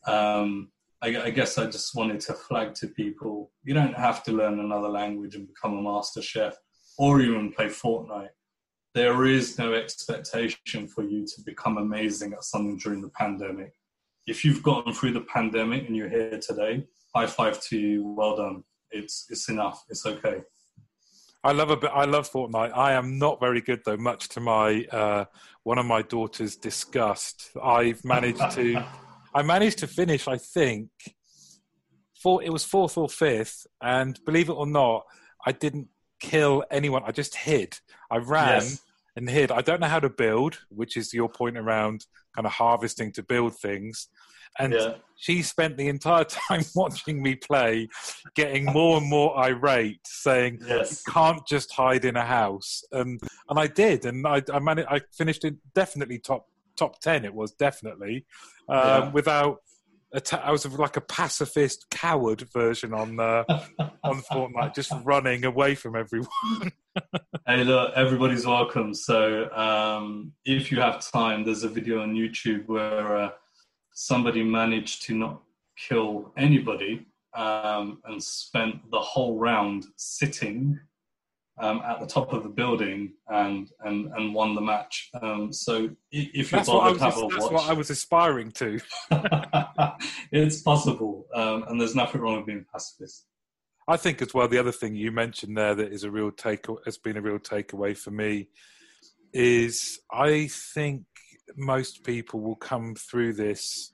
[0.05, 0.71] um,
[1.03, 4.59] I, I, guess I just wanted to flag to people: you don't have to learn
[4.59, 6.55] another language and become a master chef,
[6.97, 8.29] or even play Fortnite.
[8.93, 13.73] There is no expectation for you to become amazing at something during the pandemic.
[14.27, 16.85] If you've gotten through the pandemic and you're here today,
[17.15, 18.05] high five to you.
[18.05, 18.63] Well done.
[18.91, 19.83] It's it's enough.
[19.89, 20.41] It's okay.
[21.43, 21.91] I love a bit.
[21.93, 22.77] I love Fortnite.
[22.77, 25.25] I am not very good though, much to my uh,
[25.63, 27.49] one of my daughter's disgust.
[27.61, 28.85] I've managed to,
[29.33, 30.27] I managed to finish.
[30.27, 30.89] I think,
[32.21, 32.43] four.
[32.43, 35.03] It was fourth or fifth, and believe it or not,
[35.45, 35.87] I didn't
[36.19, 37.03] kill anyone.
[37.05, 37.77] I just hid.
[38.09, 38.81] I ran yes.
[39.15, 39.51] and hid.
[39.51, 43.23] I don't know how to build, which is your point around kind of harvesting to
[43.23, 44.07] build things.
[44.59, 44.95] And yeah.
[45.15, 47.87] she spent the entire time watching me play,
[48.35, 51.03] getting more and more irate, saying, yes.
[51.07, 54.89] "You can't just hide in a house." And and I did, and I I managed.
[54.89, 56.47] I finished it definitely top
[56.81, 57.25] top ten.
[57.25, 58.25] It was definitely
[58.67, 59.09] um, yeah.
[59.11, 59.57] without.
[60.33, 63.43] I was like a pacifist coward version on uh,
[64.03, 66.71] on Fortnite, just running away from everyone.
[67.47, 68.93] hey, look, everybody's welcome.
[68.93, 73.29] So, um, if you have time, there's a video on YouTube where uh,
[73.93, 75.41] somebody managed to not
[75.77, 80.77] kill anybody um, and spent the whole round sitting
[81.61, 85.09] um, at the top of the building and and, and won the match.
[85.21, 87.33] Um, so if you're bothered, have a watch.
[87.33, 88.79] That's what I was aspiring to.
[90.31, 93.25] it's possible, um, and there's nothing wrong with being pacifist.
[93.87, 94.47] I think as well.
[94.47, 97.39] The other thing you mentioned there that is a real take has been a real
[97.39, 98.49] takeaway for me
[99.33, 101.03] is I think
[101.55, 103.93] most people will come through this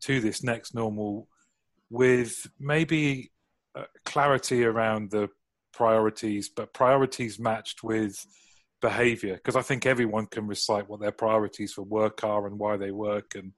[0.00, 1.28] to this next normal
[1.90, 3.32] with maybe
[3.74, 5.28] uh, clarity around the
[5.78, 8.26] priorities, but priorities matched with
[8.82, 9.34] behavior.
[9.34, 12.90] Because I think everyone can recite what their priorities for work are and why they
[12.90, 13.52] work, and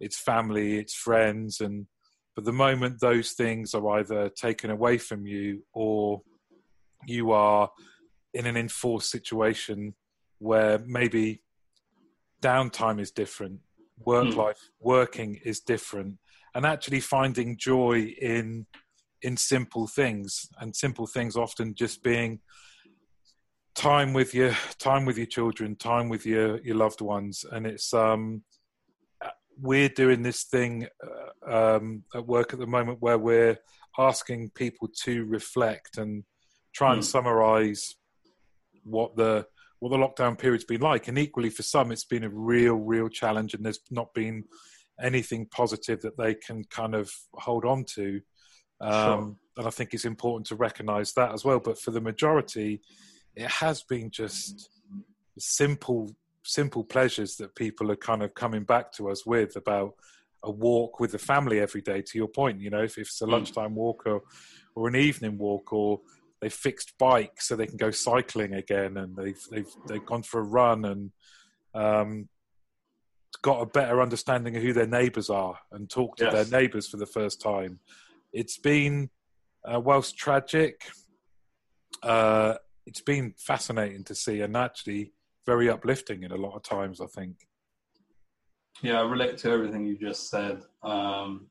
[0.00, 1.86] it's family, it's friends, and
[2.34, 6.22] but the moment those things are either taken away from you or
[7.06, 7.70] you are
[8.32, 9.94] in an enforced situation
[10.40, 11.40] where maybe
[12.42, 13.60] downtime is different,
[14.04, 14.34] work mm.
[14.34, 16.18] life, working is different,
[16.52, 18.66] and actually finding joy in
[19.24, 22.40] in simple things, and simple things often just being
[23.74, 27.92] time with your time with your children, time with your your loved ones, and it's
[27.92, 28.42] um
[29.60, 30.86] we're doing this thing
[31.46, 33.56] uh, um, at work at the moment where we're
[33.98, 36.24] asking people to reflect and
[36.72, 37.04] try and mm.
[37.04, 37.94] summarize
[38.84, 39.46] what the
[39.80, 41.08] what the lockdown period's been like.
[41.08, 44.44] And equally, for some, it's been a real, real challenge, and there's not been
[45.00, 48.20] anything positive that they can kind of hold on to.
[48.80, 49.36] Um, sure.
[49.56, 51.60] And I think it's important to recognise that as well.
[51.60, 52.80] But for the majority,
[53.36, 54.68] it has been just
[55.38, 59.94] simple, simple pleasures that people are kind of coming back to us with about
[60.42, 62.02] a walk with the family every day.
[62.02, 63.32] To your point, you know, if, if it's a hmm.
[63.32, 64.22] lunchtime walk or
[64.74, 66.00] or an evening walk or
[66.40, 70.40] they've fixed bikes so they can go cycling again, and they've they've they've gone for
[70.40, 71.10] a run and
[71.74, 72.28] um,
[73.42, 76.32] got a better understanding of who their neighbours are and talked to yes.
[76.32, 77.80] their neighbours for the first time.
[78.34, 79.10] It's been
[79.64, 80.82] uh, whilst tragic,
[82.02, 85.12] uh, it's been fascinating to see and actually
[85.46, 87.00] very uplifting in a lot of times.
[87.00, 87.36] I think.
[88.82, 90.62] Yeah, I relate to everything you just said.
[90.82, 91.46] Um,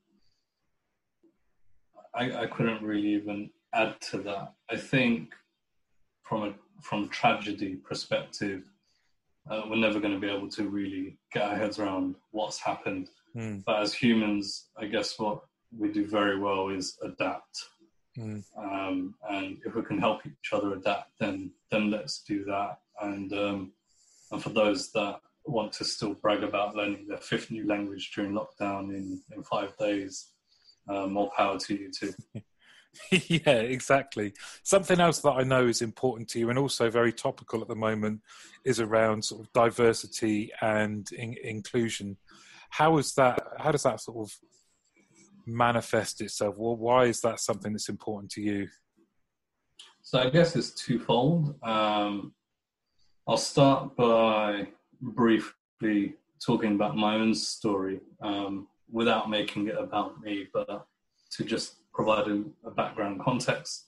[2.14, 4.52] I, I couldn't really even add to that.
[4.70, 5.32] I think
[6.22, 8.62] from a from tragedy perspective,
[9.50, 13.08] uh, we're never going to be able to really get our heads around what's happened.
[13.34, 13.64] Mm.
[13.64, 15.40] But as humans, I guess what
[15.78, 17.68] we do very well is adapt.
[18.18, 18.44] Mm.
[18.56, 22.78] Um, and if we can help each other adapt, then then let's do that.
[23.00, 23.72] And um,
[24.30, 28.32] and for those that want to still brag about learning their fifth new language during
[28.32, 30.30] lockdown in, in five days,
[30.88, 32.14] uh, more power to you too.
[33.10, 34.32] yeah, exactly.
[34.62, 37.74] Something else that I know is important to you and also very topical at the
[37.74, 38.20] moment
[38.64, 42.16] is around sort of diversity and in- inclusion.
[42.70, 43.42] How is that?
[43.58, 44.36] How does that sort of
[45.46, 46.56] manifest itself?
[46.56, 48.68] Well, why is that something that's important to you?
[50.02, 51.54] So I guess it's twofold.
[51.62, 52.34] Um,
[53.26, 54.68] I'll start by
[55.00, 56.14] briefly
[56.44, 60.86] talking about my own story um, without making it about me, but
[61.32, 63.86] to just provide a, background context,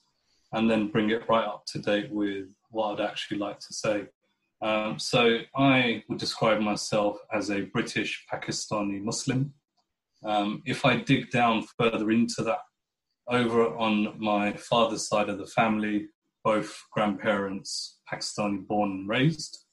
[0.53, 4.05] and then bring it right up to date with what I'd actually like to say.
[4.63, 9.53] Um, so I would describe myself as a British Pakistani Muslim.
[10.25, 12.61] Um, if I dig down further into that,
[13.29, 16.07] over on my father's side of the family,
[16.45, 19.65] both grandparents Pakistani born and raised.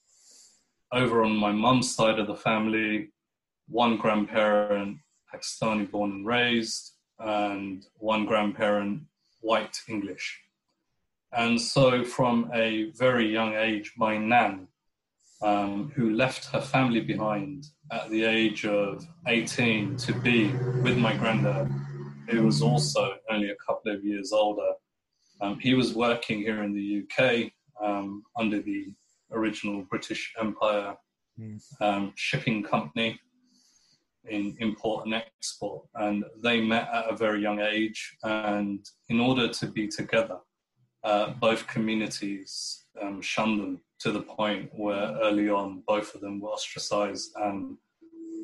[0.92, 3.10] over on my mum's side of the family,
[3.68, 4.98] one grandparent
[5.34, 9.02] Pakistani born and raised, and one grandparent
[9.42, 10.40] white English.
[11.32, 14.68] And so, from a very young age, my nan,
[15.44, 20.48] um, who left her family behind at the age of 18 to be
[20.82, 21.70] with my granddad,
[22.30, 24.72] who was also only a couple of years older.
[25.42, 27.52] Um, he was working here in the UK
[27.84, 28.94] um, under the
[29.32, 30.96] original British Empire
[31.82, 33.20] um, shipping company
[34.26, 35.86] in import and export.
[35.96, 38.16] And they met at a very young age.
[38.24, 38.80] And
[39.10, 40.38] in order to be together,
[41.04, 46.40] uh, both communities um, shunned them to the point where early on both of them
[46.40, 47.78] were ostracized and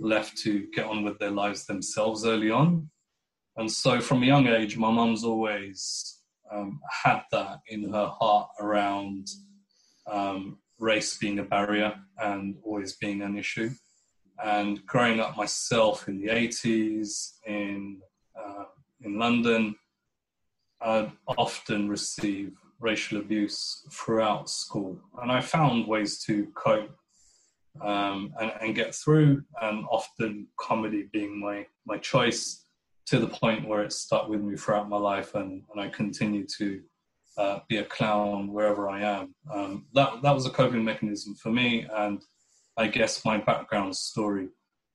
[0.02, 2.90] left to get on with their lives themselves early on.
[3.58, 6.22] And so from a young age, my mum's always
[6.52, 9.28] um, had that in her heart around
[10.10, 13.70] um, race being a barrier and always being an issue.
[14.44, 18.00] And growing up myself in the 80s in,
[18.42, 18.64] uh,
[19.02, 19.76] in London,
[20.82, 25.00] I'd often receive racial abuse throughout school.
[25.22, 26.92] And I found ways to cope
[27.82, 32.66] um, and, and, get through, and often comedy being my, my choice
[33.06, 36.46] to the point where it stuck with me throughout my life, and, and I continue
[36.58, 36.82] to
[37.38, 39.34] uh, be a clown wherever I am.
[39.54, 42.22] Um, that, that was a coping mechanism for me, and
[42.76, 44.50] I guess my background story.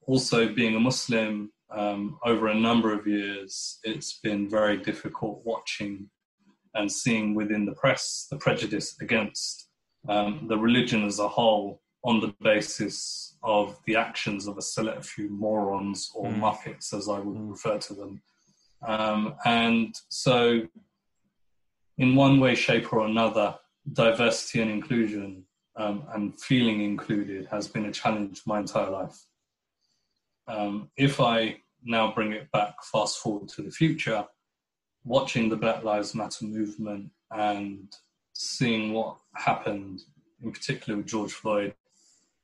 [0.07, 6.11] Also, being a Muslim um, over a number of years, it's been very difficult watching
[6.75, 9.69] and seeing within the press the prejudice against
[10.09, 15.05] um, the religion as a whole on the basis of the actions of a select
[15.05, 16.39] few morons or mm.
[16.39, 17.51] muppets, as I would mm.
[17.51, 18.23] refer to them.
[18.87, 20.63] Um, and so,
[21.97, 23.57] in one way, shape, or another,
[23.93, 25.45] diversity and inclusion
[25.77, 29.27] um, and feeling included has been a challenge my entire life.
[30.47, 34.25] Um, if I now bring it back, fast forward to the future,
[35.05, 37.95] watching the Black Lives Matter movement and
[38.33, 40.03] seeing what happened,
[40.43, 41.75] in particular with George Floyd,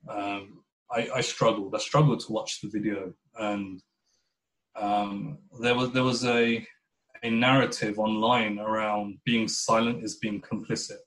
[0.08, 1.74] um, I, I, struggled.
[1.74, 3.82] I struggled to watch the video, and
[4.76, 6.66] um, there was there was a
[7.22, 11.00] a narrative online around being silent is being complicit,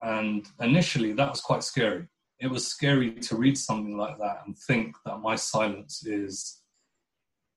[0.00, 2.06] and initially that was quite scary.
[2.40, 6.61] It was scary to read something like that and think that my silence is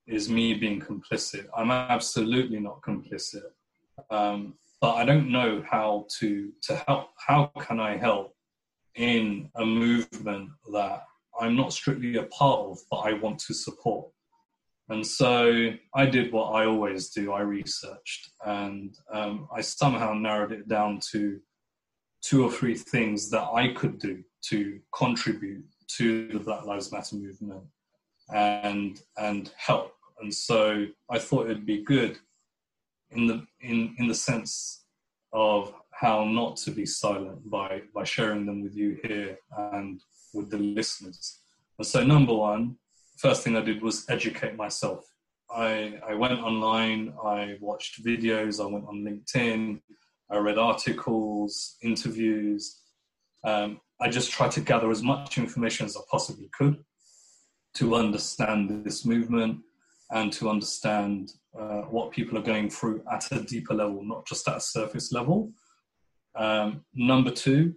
[0.07, 1.47] is me being complicit.
[1.55, 3.49] I'm absolutely not complicit,
[4.09, 7.09] um, but I don't know how to to help.
[7.17, 8.35] How can I help
[8.95, 11.03] in a movement that
[11.39, 14.09] I'm not strictly a part of, but I want to support?
[14.89, 17.33] And so I did what I always do.
[17.33, 21.39] I researched, and um, I somehow narrowed it down to
[22.21, 27.15] two or three things that I could do to contribute to the Black Lives Matter
[27.15, 27.63] movement
[28.33, 32.17] and and help and so I thought it'd be good
[33.11, 34.85] in the in in the sense
[35.33, 39.37] of how not to be silent by by sharing them with you here
[39.73, 40.01] and
[40.33, 41.39] with the listeners.
[41.77, 42.77] And so number one,
[43.17, 45.05] first thing I did was educate myself.
[45.49, 49.81] I I went online, I watched videos, I went on LinkedIn,
[50.31, 52.81] I read articles, interviews.
[53.43, 56.83] Um, I just tried to gather as much information as I possibly could
[57.75, 59.59] to understand this movement
[60.11, 64.47] and to understand uh, what people are going through at a deeper level, not just
[64.47, 65.51] at a surface level.
[66.35, 67.73] Um, number two,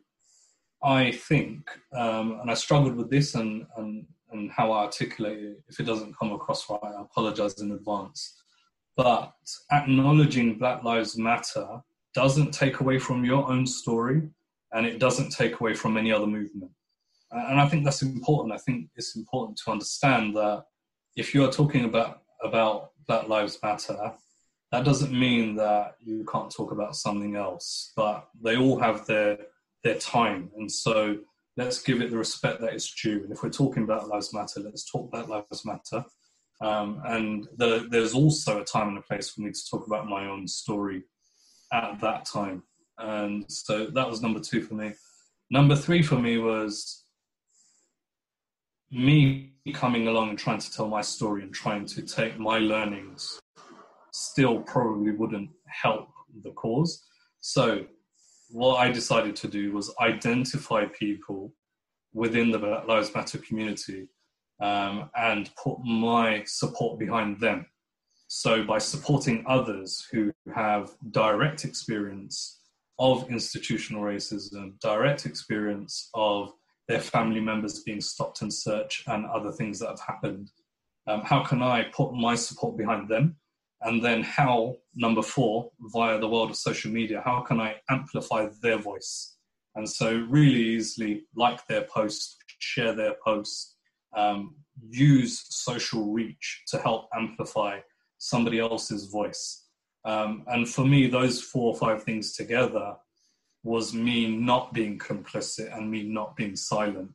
[0.82, 5.62] I think, um, and I struggled with this and, and, and how I articulate it.
[5.68, 8.34] If it doesn't come across right, I apologize in advance.
[8.96, 9.32] But
[9.70, 11.80] acknowledging Black Lives Matter
[12.14, 14.22] doesn't take away from your own story
[14.72, 16.72] and it doesn't take away from any other movement.
[17.30, 18.54] And I think that's important.
[18.54, 20.64] I think it's important to understand that
[21.18, 24.14] if you are talking about about Black Lives Matter,
[24.70, 27.92] that doesn't mean that you can't talk about something else.
[27.96, 29.38] But they all have their
[29.82, 31.18] their time, and so
[31.56, 33.24] let's give it the respect that it's due.
[33.24, 36.04] And if we're talking about Lives Matter, let's talk about Lives Matter.
[36.60, 40.08] Um, and the, there's also a time and a place for me to talk about
[40.08, 41.02] my own story
[41.72, 42.62] at that time.
[42.96, 44.92] And so that was number two for me.
[45.50, 47.04] Number three for me was
[48.90, 53.40] me coming along and trying to tell my story and trying to take my learnings
[54.12, 56.08] still probably wouldn't help
[56.42, 57.04] the cause.
[57.40, 57.86] So,
[58.50, 61.52] what I decided to do was identify people
[62.14, 64.08] within the Black Lives Matter community
[64.60, 67.66] um, and put my support behind them.
[68.26, 72.60] So, by supporting others who have direct experience
[72.98, 76.52] of institutional racism, direct experience of
[76.88, 80.50] their family members being stopped and searched, and other things that have happened.
[81.06, 83.36] Um, how can I put my support behind them?
[83.82, 88.48] And then, how, number four, via the world of social media, how can I amplify
[88.62, 89.36] their voice?
[89.76, 93.76] And so, really easily like their post, share their post,
[94.16, 94.56] um,
[94.90, 97.80] use social reach to help amplify
[98.18, 99.66] somebody else's voice.
[100.04, 102.96] Um, and for me, those four or five things together
[103.68, 107.10] was me not being complicit and me not being silent.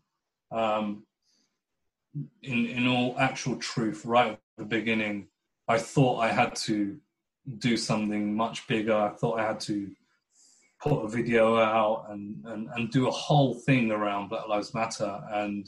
[0.51, 1.03] Um,
[2.43, 5.29] in in all actual truth, right at the beginning,
[5.67, 6.99] I thought I had to
[7.57, 8.95] do something much bigger.
[8.95, 9.89] I thought I had to
[10.79, 15.21] put a video out and, and, and do a whole thing around Black Lives Matter.
[15.31, 15.67] And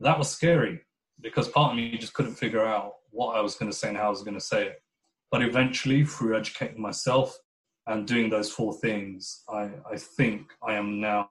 [0.00, 0.80] that was scary
[1.20, 3.96] because part of me just couldn't figure out what I was going to say and
[3.96, 4.82] how I was going to say it.
[5.30, 7.38] But eventually, through educating myself
[7.88, 11.30] and doing those four things, I, I think I am now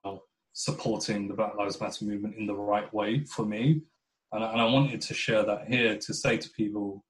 [0.53, 3.81] supporting the Black Lives Matter movement in the right way for me.
[4.31, 7.05] And, and I wanted to share that here to say to people,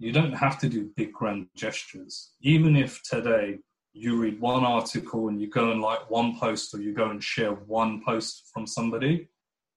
[0.00, 2.32] you don't have to do big grand gestures.
[2.40, 3.58] Even if today
[3.92, 7.22] you read one article and you go and like one post or you go and
[7.22, 9.28] share one post from somebody,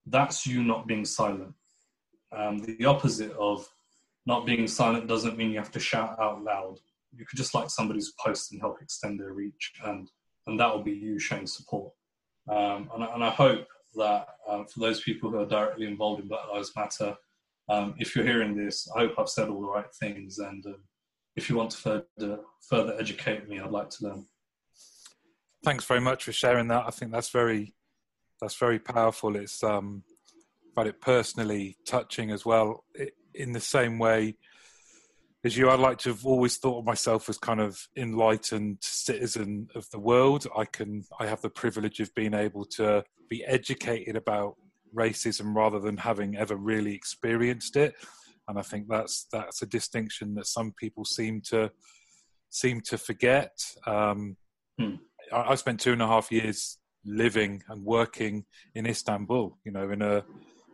[0.07, 1.53] that's you not being silent.
[2.35, 3.67] Um, the opposite of
[4.25, 6.79] not being silent doesn't mean you have to shout out loud.
[7.13, 10.09] You could just like somebody's post and help extend their reach, and
[10.47, 11.93] and that will be you showing support.
[12.49, 16.27] Um, and, and, I hope that uh, for those people who are directly involved in
[16.27, 17.15] Black Lives Matter,
[17.69, 20.39] um, if you're hearing this, I hope I've said all the right things.
[20.39, 20.83] And um,
[21.35, 24.25] if you want to further further educate me, I'd like to learn.
[25.63, 26.85] Thanks very much for sharing that.
[26.87, 27.75] I think that's very
[28.41, 29.35] that's very powerful.
[29.35, 30.03] It's um,
[30.75, 32.83] found it personally touching as well.
[32.95, 34.35] It, in the same way
[35.43, 39.67] as you, I'd like to have always thought of myself as kind of enlightened citizen
[39.75, 40.45] of the world.
[40.55, 44.55] I can, I have the privilege of being able to be educated about
[44.95, 47.95] racism rather than having ever really experienced it.
[48.47, 51.71] And I think that's that's a distinction that some people seem to
[52.49, 53.57] seem to forget.
[53.87, 54.35] Um,
[54.77, 54.95] hmm.
[55.31, 59.57] I, I spent two and a half years living and working in Istanbul.
[59.63, 60.25] You know, in a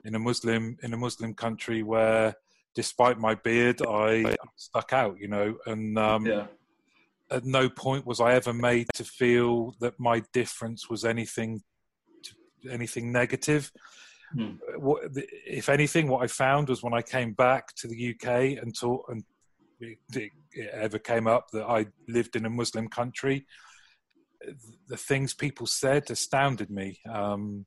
[0.06, 2.36] in a Muslim in a Muslim country where,
[2.78, 5.18] despite my beard, I stuck out.
[5.20, 6.46] You know, and um, yeah.
[7.32, 11.64] at no point was I ever made to feel that my difference was anything
[12.72, 13.72] anything negative.
[14.32, 14.56] Hmm.
[14.76, 18.78] What, if anything, what I found was when I came back to the UK and
[18.78, 19.24] taught, and
[19.80, 23.48] it, it ever came up that I lived in a Muslim country,
[24.88, 27.00] the things people said astounded me.
[27.10, 27.66] Um,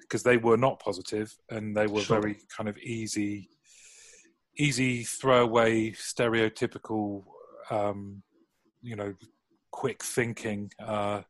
[0.00, 2.20] because they were not positive and they were sure.
[2.20, 3.48] very kind of easy,
[4.58, 7.24] easy throwaway, stereotypical,
[7.70, 8.22] um,
[8.82, 9.14] you know,
[9.70, 11.22] quick thinking uh,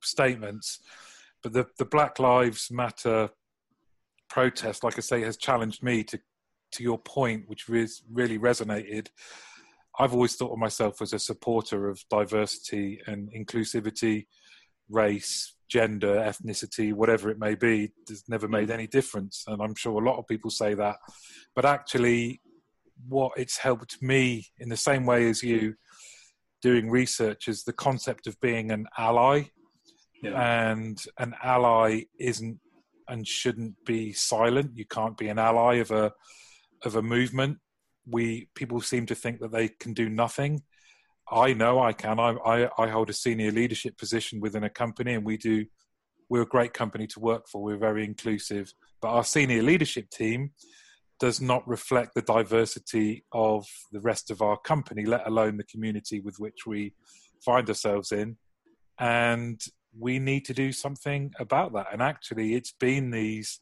[0.00, 0.80] statements.
[1.42, 3.30] But the the Black Lives Matter
[4.28, 6.18] protest, like I say, has challenged me to
[6.72, 9.08] to your point, which res- really resonated.
[9.98, 14.26] I've always thought of myself as a supporter of diversity and inclusivity,
[14.88, 19.44] race, gender, ethnicity, whatever it may be, has never made any difference.
[19.46, 20.96] And I'm sure a lot of people say that.
[21.54, 22.41] But actually,
[23.08, 25.74] what it's helped me in the same way as you
[26.62, 29.42] doing research is the concept of being an ally.
[30.22, 30.70] Yeah.
[30.70, 32.60] And an ally isn't
[33.08, 34.70] and shouldn't be silent.
[34.74, 36.12] You can't be an ally of a
[36.84, 37.58] of a movement.
[38.06, 40.62] We people seem to think that they can do nothing.
[41.30, 42.18] I know I can.
[42.18, 45.66] I, I, I hold a senior leadership position within a company, and we do.
[46.28, 47.62] We're a great company to work for.
[47.62, 50.52] We're very inclusive, but our senior leadership team
[51.22, 56.18] does not reflect the diversity of the rest of our company, let alone the community
[56.18, 56.92] with which we
[57.44, 58.36] find ourselves in.
[58.98, 59.60] And
[59.96, 61.86] we need to do something about that.
[61.92, 63.60] And actually, it's been these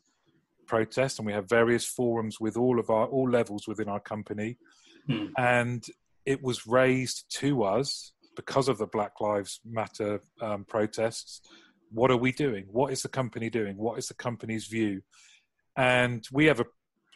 [0.67, 4.57] protests, and we have various forums with all of our all levels within our company.
[5.07, 5.27] Hmm.
[5.37, 5.85] And
[6.25, 11.43] it was raised to us because of the Black Lives Matter um, protests.
[11.93, 12.65] What are we doing?
[12.71, 13.77] What is the company doing?
[13.77, 15.03] What is the company's view?
[15.77, 16.67] And we have a,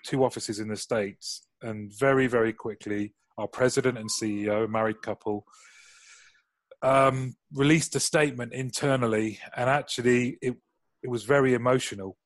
[0.04, 5.46] two offices in the States, and very, very quickly, our president and CEO, married couple,
[6.82, 10.54] um, released a statement internally, and actually, it
[11.02, 12.16] it was very emotional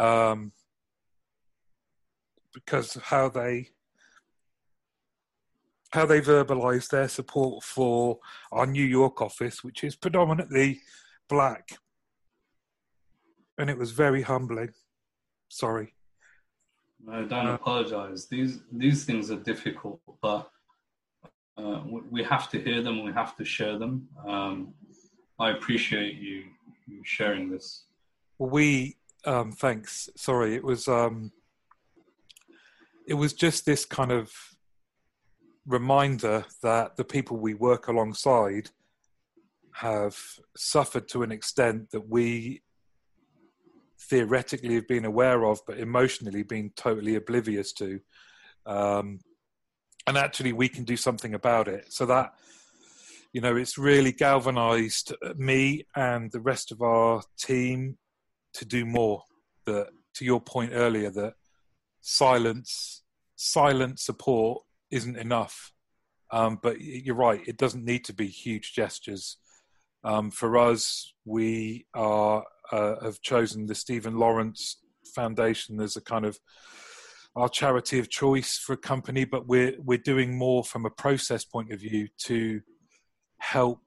[0.00, 0.52] um,
[2.52, 3.68] because how they
[5.92, 8.18] how they verbalised their support for
[8.52, 10.80] our New York office, which is predominantly
[11.28, 11.78] black.
[13.58, 14.70] And it was very humbling.
[15.48, 15.94] Sorry.
[17.06, 18.26] No, don't uh, apologise.
[18.26, 20.50] These these things are difficult, but
[21.56, 23.04] uh, we have to hear them.
[23.04, 24.08] We have to share them.
[24.26, 24.74] Um,
[25.38, 26.44] I appreciate you,
[26.86, 27.84] you sharing this.
[28.38, 30.08] We Um, thanks.
[30.16, 31.32] Sorry, it was um,
[33.06, 34.32] it was just this kind of
[35.66, 38.70] reminder that the people we work alongside
[39.72, 40.16] have
[40.56, 42.62] suffered to an extent that we
[44.08, 48.00] theoretically have been aware of, but emotionally been totally oblivious to.
[48.66, 49.20] Um,
[50.06, 51.92] and actually, we can do something about it.
[51.92, 52.32] So that,
[53.32, 57.98] you know, it's really galvanized me and the rest of our team
[58.54, 59.22] to do more.
[59.66, 61.34] That, to your point earlier, that
[62.00, 63.02] silence,
[63.36, 65.72] silent support isn't enough.
[66.32, 69.36] Um, but you're right; it doesn't need to be huge gestures.
[70.02, 74.78] Um, for us, we are uh, have chosen the Stephen Lawrence
[75.14, 76.38] Foundation as a kind of
[77.36, 81.44] our charity of choice for a company, but we're we're doing more from a process
[81.44, 82.60] point of view to
[83.38, 83.80] help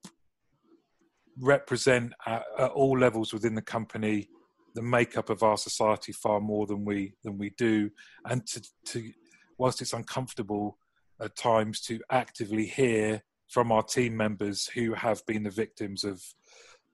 [1.40, 4.30] represent at, at all levels within the company
[4.76, 7.90] the makeup of our society far more than we than we do,
[8.26, 9.12] and to to
[9.58, 10.78] whilst it's uncomfortable
[11.22, 16.22] at times to actively hear from our team members who have been the victims of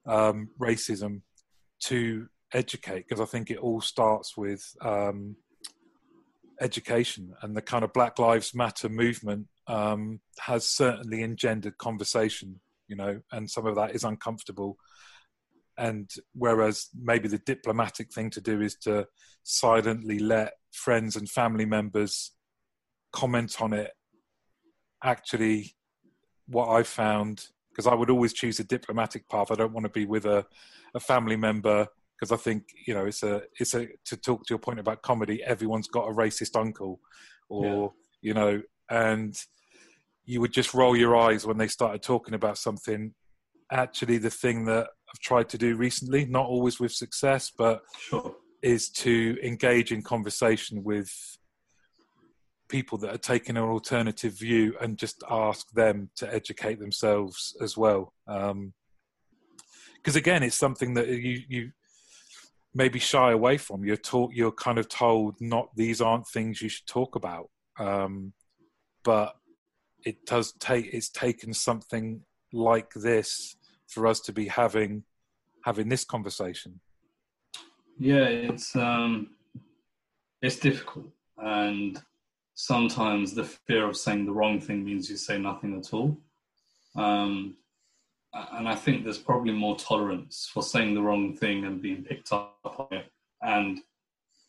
[0.06, 1.22] um, racism
[1.84, 5.36] to educate because I think it all starts with um,
[6.60, 12.96] education and the kind of Black Lives Matter movement um, has certainly engendered conversation, you
[12.96, 14.76] know, and some of that is uncomfortable.
[15.78, 19.06] And whereas maybe the diplomatic thing to do is to
[19.42, 22.32] silently let friends and family members
[23.12, 23.92] comment on it,
[25.02, 25.74] actually,
[26.46, 29.90] what I've found, because I would always choose a diplomatic path, I don't want to
[29.90, 30.44] be with a
[30.94, 31.86] a family member
[32.20, 35.02] because I think you know it's a it's a to talk to your point about
[35.02, 35.42] comedy.
[35.42, 37.00] Everyone's got a racist uncle,
[37.48, 37.92] or
[38.22, 38.28] yeah.
[38.28, 39.36] you know, and
[40.26, 43.14] you would just roll your eyes when they started talking about something.
[43.72, 48.34] Actually, the thing that I've tried to do recently, not always with success, but sure.
[48.62, 51.10] is to engage in conversation with
[52.70, 57.76] people that are taking an alternative view and just ask them to educate themselves as
[57.76, 58.14] well.
[58.26, 58.72] Um,
[59.96, 61.72] because again, it's something that you you
[62.74, 63.84] maybe shy away from.
[63.84, 67.50] You're taught, you're kind of told not these aren't things you should talk about.
[67.78, 68.32] Um,
[69.04, 69.34] but
[70.04, 73.56] it does take it's taken something like this
[73.88, 75.04] for us to be having
[75.64, 76.80] having this conversation.
[77.98, 79.30] Yeah, it's um,
[80.40, 82.00] it's difficult, and
[82.60, 86.18] sometimes the fear of saying the wrong thing means you say nothing at all.
[86.94, 87.56] Um,
[88.34, 92.32] and I think there's probably more tolerance for saying the wrong thing and being picked
[92.34, 93.06] up on it
[93.40, 93.80] and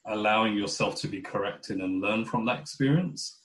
[0.06, 3.40] allowing yourself to be corrected and learn from that experience.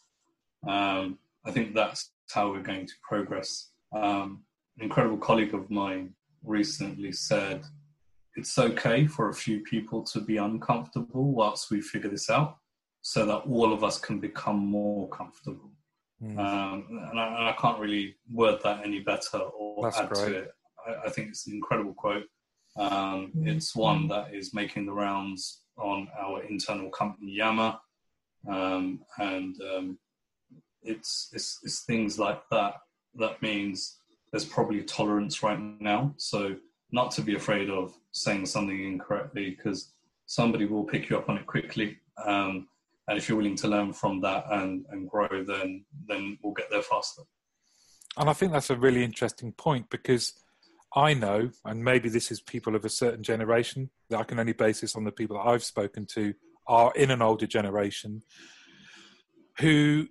[0.66, 3.70] Um, I think that's how we're going to progress.
[3.94, 4.42] Um,
[4.78, 7.62] an incredible colleague of mine recently said,
[8.34, 12.58] It's okay for a few people to be uncomfortable whilst we figure this out
[13.06, 15.70] so that all of us can become more comfortable.
[16.20, 16.36] Mm.
[16.40, 20.24] Um, and, I, and, I, can't really word that any better or That's add great.
[20.24, 20.50] to it.
[20.84, 22.24] I, I, think it's an incredible quote.
[22.76, 23.46] Um, mm.
[23.46, 27.76] It's one that is making the rounds on our internal company Yammer,
[28.50, 29.98] um, and um,
[30.82, 32.74] it's, it's, it's things like that.
[33.14, 34.00] That means
[34.32, 36.12] there's probably tolerance right now.
[36.16, 36.56] So
[36.90, 39.92] not to be afraid of saying something incorrectly because
[40.26, 41.98] somebody will pick you up on it quickly.
[42.24, 42.66] Um,
[43.08, 46.70] and if you're willing to learn from that and, and grow then then we'll get
[46.70, 47.22] there faster.
[48.16, 50.32] And i think that's a really interesting point because
[50.94, 54.52] i know and maybe this is people of a certain generation that i can only
[54.52, 56.32] base this on the people that i've spoken to
[56.66, 58.22] are in an older generation
[59.58, 60.06] who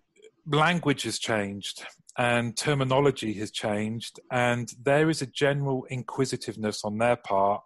[0.45, 1.85] language has changed
[2.17, 4.19] and terminology has changed.
[4.31, 7.61] And there is a general inquisitiveness on their part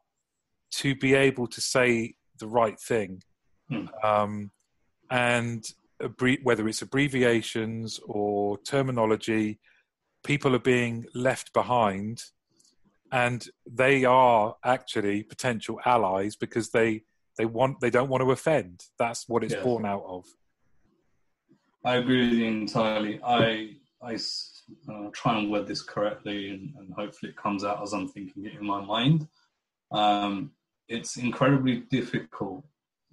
[0.71, 3.21] to be able to say the right thing.
[3.69, 3.85] Hmm.
[4.03, 4.51] um,
[5.09, 5.65] and
[6.43, 9.59] whether it's abbreviations or terminology,
[10.23, 12.23] people are being left behind,
[13.11, 17.03] and they are actually potential allies because they
[17.37, 18.83] they want they don't want to offend.
[18.97, 19.63] That's what it's yes.
[19.63, 20.25] born out of.
[21.83, 23.19] I agree with you entirely.
[23.23, 24.17] I I
[24.87, 28.45] uh, try and word this correctly, and, and, hopefully it comes out as I'm thinking
[28.45, 29.27] it in my mind.
[29.91, 30.51] Um,
[30.87, 32.63] it's incredibly difficult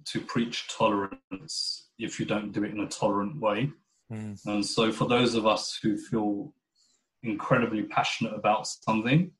[0.05, 3.71] to preach tolerance if you don't do it in a tolerant way.
[4.11, 4.39] Mm.
[4.45, 6.53] And so, for those of us who feel
[7.23, 9.31] incredibly passionate about something,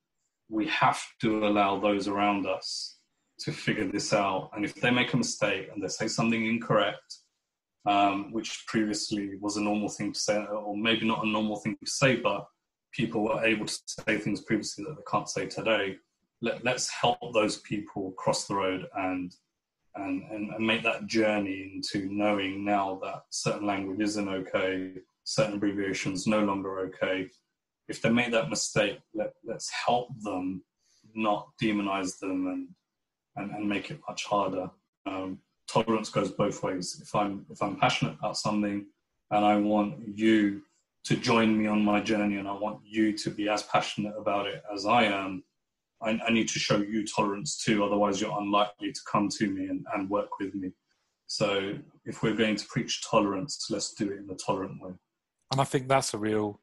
[0.50, 2.98] we have to allow those around us
[3.40, 4.52] to figure this out.
[4.56, 7.18] And if they make a mistake and they say something incorrect,
[7.86, 11.78] um, which previously was a normal thing to say, or maybe not a normal thing
[11.84, 12.48] to say, but
[12.92, 15.98] people were able to say things previously that they can't say today.
[16.42, 19.34] Let, us help those people cross the road and
[19.98, 24.94] and, and, and make that journey into knowing now that certain language isn't okay,
[25.24, 27.30] certain abbreviations no longer okay.
[27.88, 30.64] If they make that mistake, let, let's help them,
[31.16, 32.68] not demonize them and,
[33.36, 34.70] and, and make it much harder.
[35.06, 37.00] Um, tolerance goes both ways.
[37.02, 38.86] If I'm if I'm passionate about something
[39.32, 40.62] and I want you
[41.06, 44.48] to join me on my journey and I want you to be as passionate about
[44.48, 45.44] it as I am,
[46.02, 47.84] I, I need to show you tolerance too.
[47.84, 50.72] Otherwise, you're unlikely to come to me and, and work with me.
[51.28, 51.74] So,
[52.06, 54.92] if we're going to preach tolerance, let's do it in a tolerant way.
[55.52, 56.62] And I think that's a real,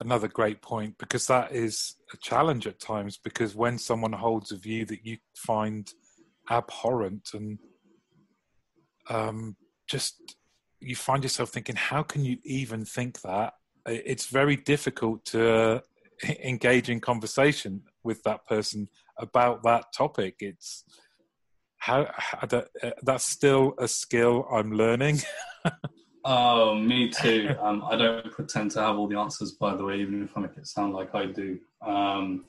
[0.00, 3.18] another great point because that is a challenge at times.
[3.22, 5.90] Because when someone holds a view that you find
[6.50, 7.58] abhorrent and
[9.08, 9.56] um,
[9.88, 10.36] just
[10.80, 13.54] you find yourself thinking, how can you even think that?
[13.86, 15.82] It's very difficult to
[16.44, 18.88] engage in conversation with that person
[19.18, 20.36] about that topic.
[20.40, 20.84] It's
[21.78, 25.20] how, how that, uh, that's still a skill I'm learning.
[26.24, 27.54] oh, me too.
[27.60, 30.40] Um, I don't pretend to have all the answers, by the way, even if I
[30.40, 31.58] make it sound like I do.
[31.84, 32.46] Um,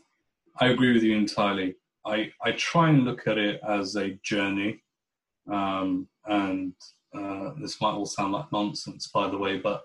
[0.60, 1.76] I agree with you entirely.
[2.06, 4.82] I, I try and look at it as a journey.
[5.52, 6.74] Um, and
[7.14, 9.84] uh, this might all sound like nonsense, by the way, but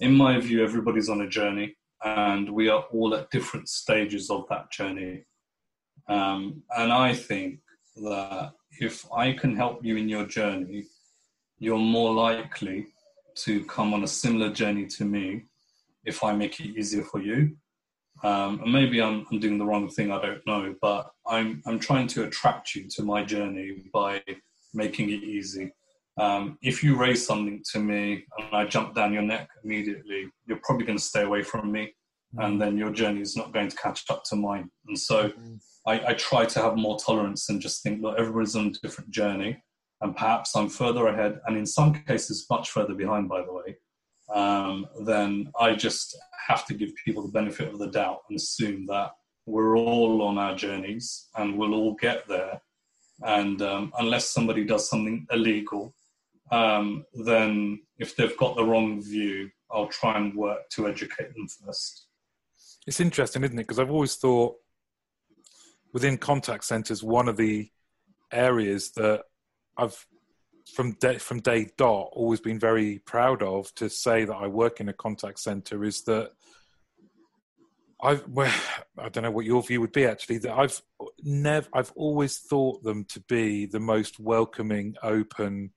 [0.00, 4.46] in my view, everybody's on a journey and we are all at different stages of
[4.48, 5.24] that journey.
[6.08, 7.60] Um, and I think
[7.96, 10.84] that if I can help you in your journey,
[11.58, 12.86] you're more likely
[13.36, 15.44] to come on a similar journey to me
[16.04, 17.56] if I make it easier for you.
[18.22, 21.78] Um, and maybe I'm, I'm doing the wrong thing, I don't know, but I'm, I'm
[21.78, 24.22] trying to attract you to my journey by
[24.72, 25.72] making it easy.
[26.18, 30.60] Um, if you raise something to me and I jump down your neck immediately, you're
[30.62, 31.94] probably going to stay away from me,
[32.34, 32.44] mm.
[32.44, 34.70] and then your journey is not going to catch up to mine.
[34.86, 35.60] And so, mm.
[35.86, 39.10] I, I, try to have more tolerance and just think, look, everybody's on a different
[39.10, 39.62] journey,
[40.00, 43.76] and perhaps I'm further ahead, and in some cases, much further behind, by the way.
[44.34, 46.16] Um, then I just
[46.48, 49.12] have to give people the benefit of the doubt and assume that
[49.46, 52.60] we're all on our journeys and we'll all get there.
[53.22, 55.94] And um, unless somebody does something illegal
[56.50, 61.48] um, then if they've got the wrong view, I'll try and work to educate them
[61.48, 62.06] first.
[62.86, 63.62] It's interesting, isn't it?
[63.62, 64.56] Because I've always thought
[65.92, 67.68] within contact centers, one of the
[68.32, 69.22] areas that
[69.76, 70.06] I've
[70.74, 74.80] from day, from day dot always been very proud of to say that I work
[74.80, 76.32] in a contact center is that
[78.02, 78.52] I've well,
[78.98, 80.80] I don't know what your view would be actually that I've
[81.22, 85.70] never I've always thought them to be the most welcoming, open,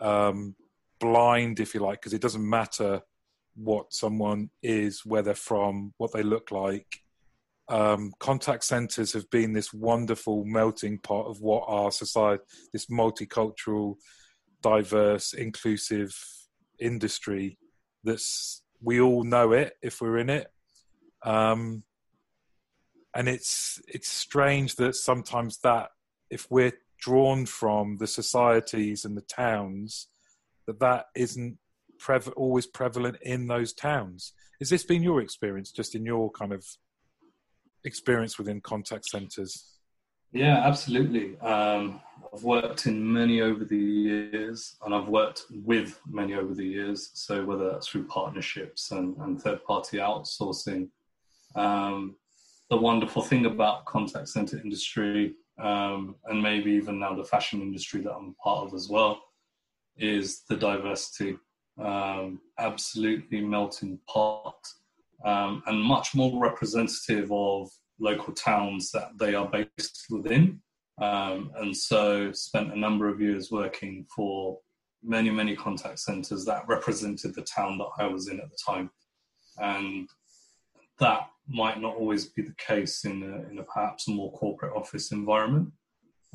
[0.00, 0.54] um,
[1.00, 3.02] blind, if you like, because it doesn't matter
[3.54, 7.02] what someone is, where they're from, what they look like.
[7.68, 12.42] Um, contact centers have been this wonderful melting pot of what our society,
[12.72, 13.96] this multicultural,
[14.62, 16.16] diverse, inclusive
[16.78, 17.58] industry
[18.04, 20.48] that's we all know it if we're in it.
[21.22, 21.82] Um,
[23.14, 25.90] and it's it's strange that sometimes that
[26.30, 30.08] if we're drawn from the societies and the towns
[30.66, 31.58] that that isn't
[32.36, 34.32] always prevalent in those towns.
[34.60, 36.64] Has this been your experience, just in your kind of
[37.84, 39.72] experience within contact centres?
[40.32, 41.38] Yeah, absolutely.
[41.40, 42.00] Um,
[42.34, 47.10] I've worked in many over the years, and I've worked with many over the years.
[47.14, 50.88] So whether that's through partnerships and, and third-party outsourcing,
[51.54, 52.16] um,
[52.68, 58.00] the wonderful thing about contact center industry um, and maybe even now the fashion industry
[58.02, 59.22] that I'm part of as well,
[59.96, 61.36] is the diversity.
[61.78, 64.56] Um, absolutely melting pot
[65.24, 70.60] um, and much more representative of local towns that they are based within.
[71.00, 74.58] Um, and so spent a number of years working for
[75.02, 78.90] many, many contact centers that represented the town that I was in at the time.
[79.58, 80.08] And
[80.98, 85.12] that might not always be the case in a, in a perhaps more corporate office
[85.12, 85.72] environment.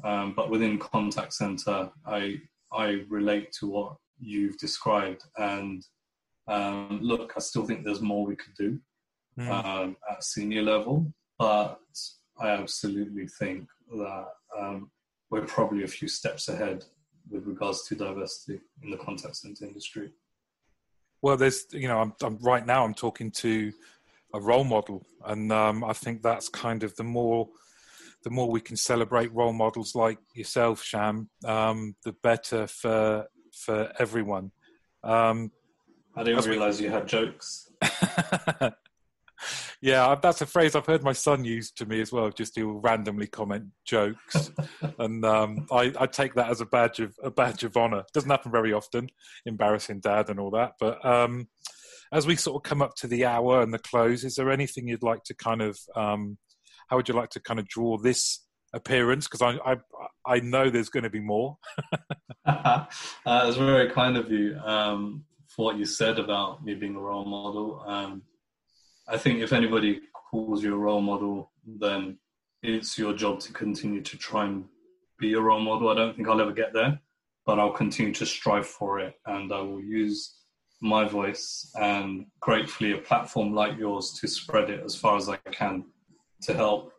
[0.03, 2.41] Um, but within contact center, I
[2.74, 5.86] I relate to what you've described, and
[6.47, 8.80] um, look, I still think there's more we could do
[9.38, 9.49] mm.
[9.49, 11.80] um, at senior level, but
[12.39, 14.89] I absolutely think that um,
[15.30, 16.86] we're probably a few steps ahead
[17.30, 20.12] with regards to diversity in the contact center industry.
[21.22, 23.72] Well, there's you know I'm, I'm right now I'm talking to
[24.34, 27.50] a role model, and um, I think that's kind of the more
[28.24, 33.92] the more we can celebrate role models like yourself, Sham, um, the better for for
[34.00, 34.52] everyone.
[35.04, 35.52] Um,
[36.16, 37.70] I didn't realize you had jokes.
[39.82, 42.30] Yeah, that's a phrase I've heard my son use to me as well.
[42.30, 44.52] Just he'll randomly comment jokes,
[45.00, 48.04] and um, I, I, take that as a badge of a badge of honor.
[48.14, 49.10] Doesn't happen very often,
[49.48, 50.74] embarrassing dad and all that.
[50.80, 51.48] But um,
[52.12, 54.88] as we sort of come up to the hour and the close, is there anything
[54.88, 56.38] you'd like to kind of um,
[56.91, 59.26] how would you like to kind of draw this appearance?
[59.28, 59.78] Because I, I,
[60.26, 61.57] I know there's going to be more.
[62.45, 62.86] uh,
[63.26, 67.24] it's very kind of you um, for what you said about me being a role
[67.24, 67.84] model.
[67.88, 68.24] Um,
[69.07, 72.18] I think if anybody calls you a role model, then
[72.62, 74.66] it's your job to continue to try and
[75.18, 75.89] be a role model.
[75.89, 76.99] I don't think I'll ever get there,
[77.45, 80.41] but I'll continue to strive for it, and I will use
[80.82, 85.38] my voice and gratefully a platform like yours to spread it as far as I
[85.52, 85.86] can
[86.42, 86.92] to help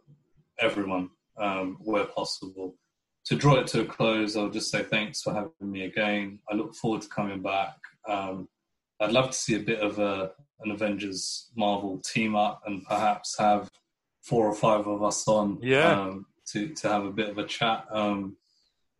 [0.59, 2.77] everyone um, where possible.
[3.27, 6.39] To draw it to a close, I'll just say thanks for having me again.
[6.51, 7.77] I look forward to coming back.
[8.09, 8.49] Um,
[9.01, 13.37] I'd love to see a bit of a, an Avengers Marvel team up and perhaps
[13.39, 13.69] have
[14.23, 16.01] four or five of us on yeah.
[16.01, 17.85] um, to, to have a bit of a chat.
[17.91, 18.37] Um,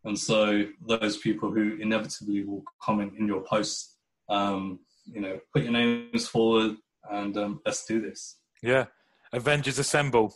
[0.03, 3.92] and so those people who inevitably will comment in your posts,
[4.29, 6.75] um, you know, put your names forward
[7.09, 8.37] and um, let's do this.
[8.61, 8.85] Yeah.
[9.31, 10.35] Avengers Assemble.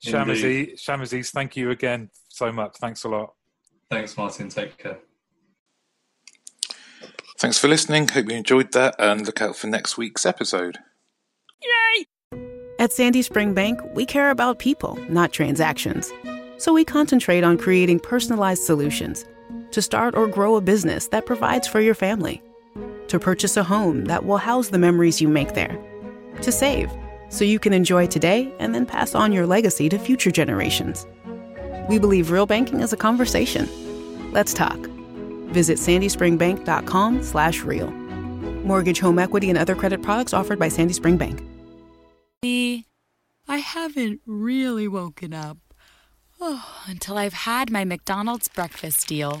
[0.00, 2.76] Sham Aziz, thank you again so much.
[2.76, 3.34] Thanks a lot.
[3.90, 4.48] Thanks, Martin.
[4.48, 4.98] Take care.
[7.38, 8.08] Thanks for listening.
[8.08, 10.78] Hope you enjoyed that and look out for next week's episode.
[11.62, 12.04] Yay!
[12.78, 16.12] At Sandy Spring Bank, we care about people, not transactions.
[16.58, 19.24] So we concentrate on creating personalized solutions
[19.70, 22.42] to start or grow a business that provides for your family,
[23.08, 25.78] to purchase a home that will house the memories you make there,
[26.42, 26.90] to save
[27.28, 31.06] so you can enjoy today and then pass on your legacy to future generations.
[31.88, 33.68] We believe real banking is a conversation.
[34.32, 34.78] Let's talk.
[35.48, 37.90] Visit sandyspringbank.com slash real.
[37.90, 41.42] Mortgage, home equity, and other credit products offered by Sandy Spring Bank.
[43.50, 45.56] I haven't really woken up
[46.38, 49.40] oh, until I've had my McDonald's breakfast deal.